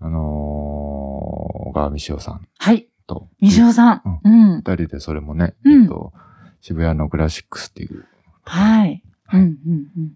[0.00, 2.88] あのー、小川美潮さんはい。
[3.06, 4.20] と、西尾さん。
[4.24, 4.56] うん。
[4.56, 6.12] 二人でそれもね、うんえっと、
[6.60, 8.04] 渋谷のクラシックスっていう。
[8.44, 9.02] はい。
[9.32, 10.12] うん、うん、うん。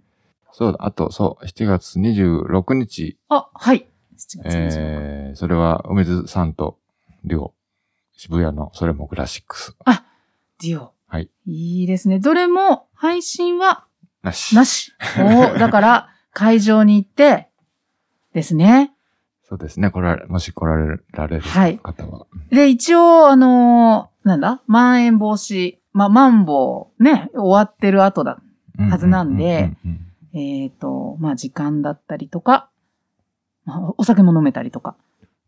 [0.53, 3.87] そうだ、あと、そう、7月26日、あ、はい。
[4.17, 6.79] 7月26えー、それは梅津さんと、
[7.25, 9.77] りょう、渋谷の、それもクラシックス。
[10.63, 10.93] ディオ。
[11.07, 11.29] はい。
[11.47, 12.19] いいですね。
[12.19, 13.85] どれも配信は
[14.23, 14.57] なし。
[14.57, 14.93] なし。
[15.19, 17.49] お だから、会場に行って、
[18.33, 18.93] ですね。
[19.49, 22.27] そうですね、来られ、もし来られられるはい方は。
[22.51, 24.61] で、一応、あのーなんだ？
[24.67, 28.41] まん延防止、ま、マンボウ、ね、終わってる後だ。
[28.91, 29.73] はずなんで
[30.35, 32.69] えっ、と、まあ、時間だったりとか、
[33.67, 34.97] まあ、お酒も飲めたりとか、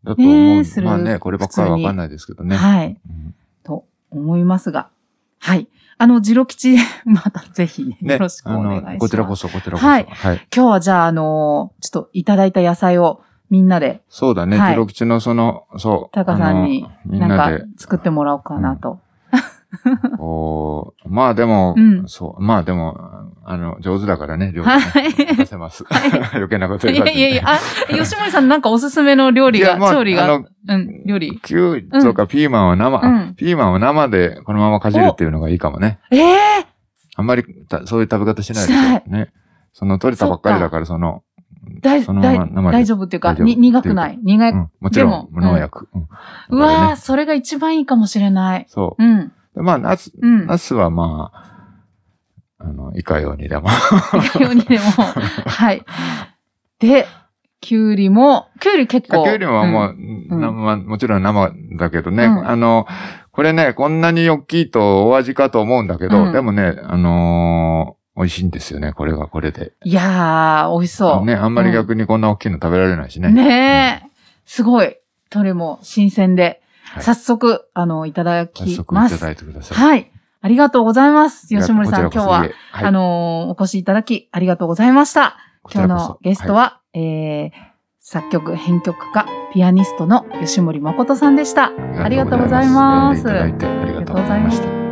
[0.03, 0.35] だと思う。
[0.35, 2.55] ねするまあね、こればっかりはわかんないですけどね。
[2.55, 4.89] はい、うんと思いますが、
[5.39, 5.67] はい。
[5.97, 8.97] あの、ジロ吉、 またぜひ、ね、よろしくお願いします。
[8.99, 9.85] こちらこそ、こちらこそ。
[9.85, 10.47] はいはい。
[10.55, 16.13] 今日はじゃあ、あのーちょっといただいた野菜をみんなで、そうだね、はいジロ吉のその、そう。
[16.13, 18.99] タカさんになんか作ってもらおうかなと。
[20.17, 22.97] こう、まあでも、うんそう、まあでも、
[23.45, 24.73] あの、上手だからね、料理ね。
[24.79, 25.83] はい任せます。
[25.85, 27.21] はい 余計なことい言わずに。
[27.21, 31.39] やいやいや、あ、吉森さんなんかおすすめの料理が、まあ調理が、うん、料理。
[31.43, 35.99] キュウリとかピーマンは生、うんピーマンは生でこのままかじるっていうのがいいかもね。
[36.11, 36.35] ええ
[37.15, 39.29] あんまりたそういう食べ方しないでね。
[39.73, 41.21] その取れたばっかりだから、その、
[41.81, 44.19] 大丈夫っていうか、に苦くない？
[44.23, 44.51] 苦い？
[44.51, 45.89] うん、もちろん無農薬。
[46.49, 48.65] うわー、それが一番いいかもしれない。
[48.67, 49.31] そうん。
[49.55, 49.63] う。
[49.63, 50.47] まあ、ナス、うん。
[50.47, 51.49] ナスはまあ、
[52.59, 53.69] あの、いかようにでも。
[53.69, 54.83] いかようにでも。
[54.83, 55.83] はい。
[56.79, 57.05] で、
[57.61, 59.23] きゅうりも、きゅうり結構。
[59.23, 62.87] キュウリはもう、んなまあもちろん生だけどね、うんあの、
[63.31, 69.71] これね、こんなに大きいとお味かと思うんだけど、うんでもね、あのー美味しいんですよね、これがこれで。
[69.85, 71.25] いやー、美味しそう。
[71.25, 73.31] ね、あんまり逆にこんな大きいの食べられないしね。
[73.31, 74.09] ねえ。
[74.43, 74.97] すごい。
[75.29, 76.61] どれも新鮮で。
[76.93, 79.19] はい早速、あの、いただ早き速いたます。
[79.21, 79.77] だいてください。
[79.77, 80.11] はい。
[80.41, 81.47] ありがとうございます。
[81.47, 85.37] 吉森さん、今日は、はいあのーお越しいただき、ありがとうございました。
[85.71, 87.51] 今日のゲストは、えー、
[87.99, 91.71] 作曲、編曲家、ピアニストの吉森誠さんでした。
[91.97, 93.29] ありがとうございます。
[93.29, 93.51] あり
[93.93, 94.88] がとうございました。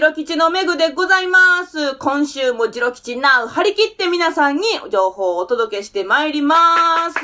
[0.00, 1.94] ジロ吉のめぐでございます。
[1.96, 6.56] 今週もジロ吉ナウ張り切って皆さんに情報をお届けしてまいりま
[7.10, 7.18] す。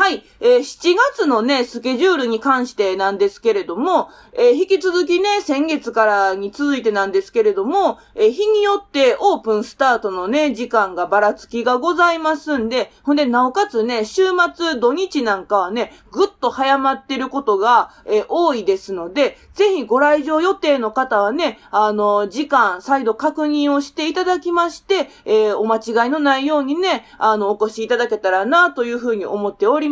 [0.00, 14.22] はい、えー7月のね、スケジュールに関してなんですけれども、えー引き続きね、先月からに続いてなんですけれども、えー日によってオープンスタートのね、時間がばらつきがございますんで、ほんで、なおかつね、週
[14.54, 29.89] 末、土日なんかはね、ぐっと早まってることが、えー多いですので、ぜひご来場予定の方はね、あの、時間、再度確認をしていただきまして、えお間違いのないようにね、あの、お越しいただけたらな、というふうに思っております。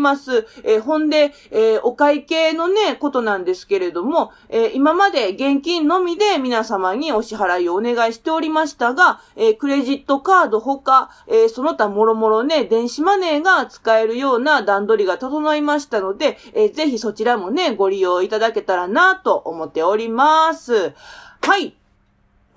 [0.64, 20.92] えーほんで、えーお会計のね、ことなんですけれども、えー今まで現金のみで皆様にお支払いをお願いしておりましたが、えークレジットカードほか、えーその他もろもろね、電子マネーが使えるような段取りが整いましたので、えーぜひそちらもね、ご利用いただけたらなと思っております。
[21.40, 21.78] はい。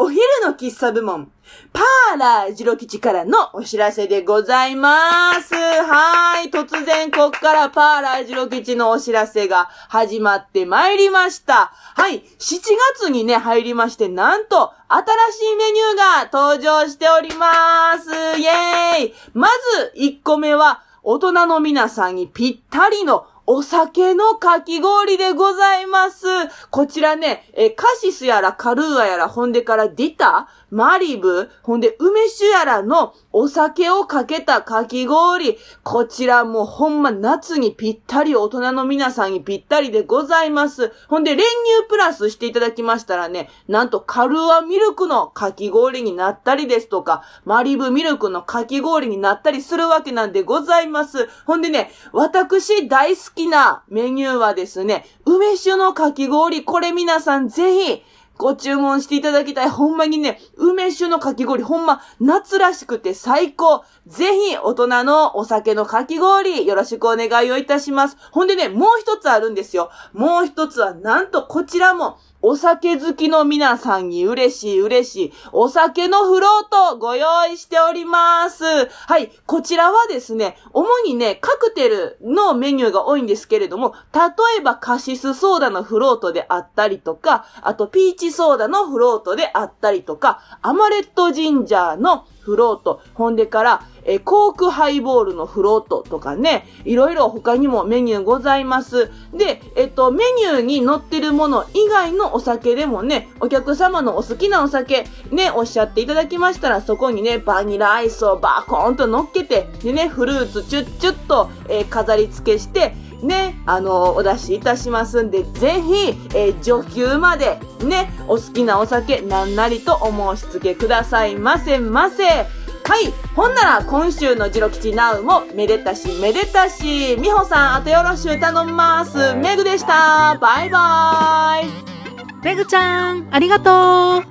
[0.03, 1.31] お昼の喫茶部門、
[1.71, 5.53] パーラージロ吉からのお知らせでございます。
[5.53, 6.49] はい。
[6.49, 11.71] 突然こっからパーラージロ吉のお知らせが始まってまいりました。
[11.75, 12.23] はい。
[12.39, 12.61] 7
[12.95, 18.09] 月にね、入りまして、なんと、新しいメニューが登場しております。
[18.09, 19.49] イェーイま
[19.85, 26.25] ず、1個目は、大人の皆さんにぴったりのお酒のかき氷でございます。
[26.69, 35.57] こちらね、えカシスやらカルーアやら、ほんでからディタ、マリブ、ほんで梅酒やらのお酒をかけたかき氷。
[35.83, 40.93] こちらもほんま夏にぴったり、大人の皆さんにぴったりでございます。
[41.09, 51.27] ほんで練乳プラスしていただきましたらね、なんとカルアミルクのかき氷になったりですとか、マリブミルクのかき氷になったりするわけなんでございます。
[51.45, 58.03] ほんでね、私大好きなメニューはですね、梅酒のかき氷、これ皆さんぜひ、
[58.37, 59.69] ご注文していただきたい。
[59.69, 63.83] ほんまにね、梅酒のかき氷、ほんま夏らしくて最高。
[64.07, 68.17] ぜひ、大人のお酒のかき氷、よろしくお願いをいたします。
[68.31, 69.91] ほんでね、もう一つあるんですよ。
[70.13, 78.63] もう一つは、なんとこちらも、お酒好きの皆さんに嬉しい嬉しい、お酒のフロートご用意しております。
[78.89, 84.21] はい、こちらはですね、主にね、カクテルのメニューが多いんですけれども、例
[84.59, 99.11] えばカシスソーダのフロートであったりとか、あとピーチソーダのフロートであったりとか、アマレットジンジャーのフロート、ほんでから、えーコークハイボールのフロートとかね、いろいろ他にもメニューございます。
[99.33, 122.23] で、えっと、メニューに載ってるもの以外のお酒でもね、お客様のお好きなお酒、ね、おっしゃっていただきましたら、そこにね、バニラアイスをバーコーンと乗っけて、でね、フルーツチュッチュッと、えー飾り付けして、ね、あのお出しいたしますんで、ぜひ、えー上級まで、ね、お好きなお酒、なんなりとお申し付けくださいませませ。
[122.23, 123.13] はい。
[123.35, 127.15] ほんなら、今週のジロ吉ナウも、めでたし、めでたし。
[127.19, 129.35] みほさん、あとよろしゅう頼みます。
[129.35, 130.37] めぐでした。
[130.41, 132.43] バイバイ。
[132.43, 134.23] めぐちゃん、ありがと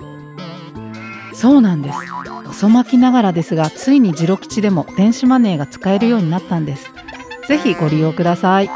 [1.31, 1.97] うそうなんです。
[2.49, 6.91] 遅まきながらですが、ついにジロ吉でも電子マネーが使えるようになったんです。
[7.51, 8.69] ぜひご利用ください。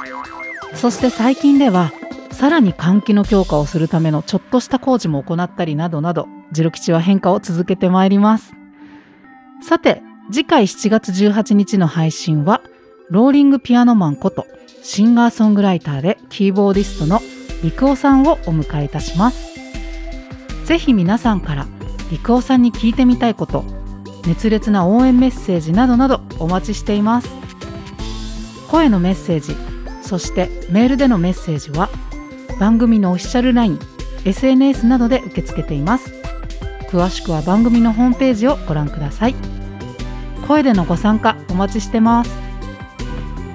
[0.73, 1.93] そして最近では、
[2.31, 8.51] さらに換気の強化をするためのちょっとした工事も行ったりなどなど、ジロ吉は変化を続けてまいります。
[9.61, 12.59] さて、次回7月18日の配信は、
[13.09, 14.45] ローリングピアノマンこと、
[14.83, 17.21] シンガーソングライターでキーボーディストの
[17.63, 19.55] 陸尾さんをお迎えいたします。
[20.65, 21.65] ぜひ皆さんから
[22.11, 23.63] 陸尾さんに聞いてみたいこと、
[24.27, 27.29] 熱烈な応援メッセージなどなどお待ちしています。
[28.69, 29.55] 声のメッセージ、
[30.01, 31.89] そしてメールでのメッセージは
[32.59, 33.79] 番組のオフィシャル LINE、
[34.25, 36.13] SNS などで受け付けています。
[36.89, 39.35] 詳しくは番組のホームページをご覧ください。
[40.47, 42.31] 声でのご参加お待ちしてます。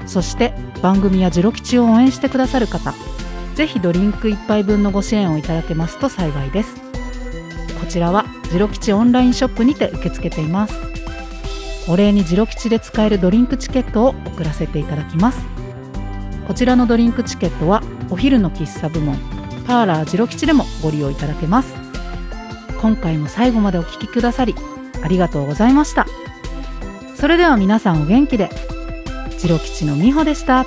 [0.07, 0.53] そして
[0.83, 2.95] 番組やジロ吉を応援してくださる方、
[3.55, 6.75] ぜひドリンク1杯分のご支援をいただけますと幸いです。
[7.79, 10.89] こちらはジロ吉オンラインショップにて受け付けています。
[11.89, 15.41] お礼にジロ吉で使えるドリンクチケットを送らせていただきます。
[16.47, 19.16] こちらのドリンクチケットはお昼の喫茶部門
[19.66, 21.74] パーラージロ吉でもご利用いただけます。
[22.81, 24.55] 今回も最後までお聞きくださり
[25.03, 26.07] ありがとうございました。
[27.14, 28.51] それでは皆さんお元気で。
[29.39, 30.66] ジロ吉のみほでした。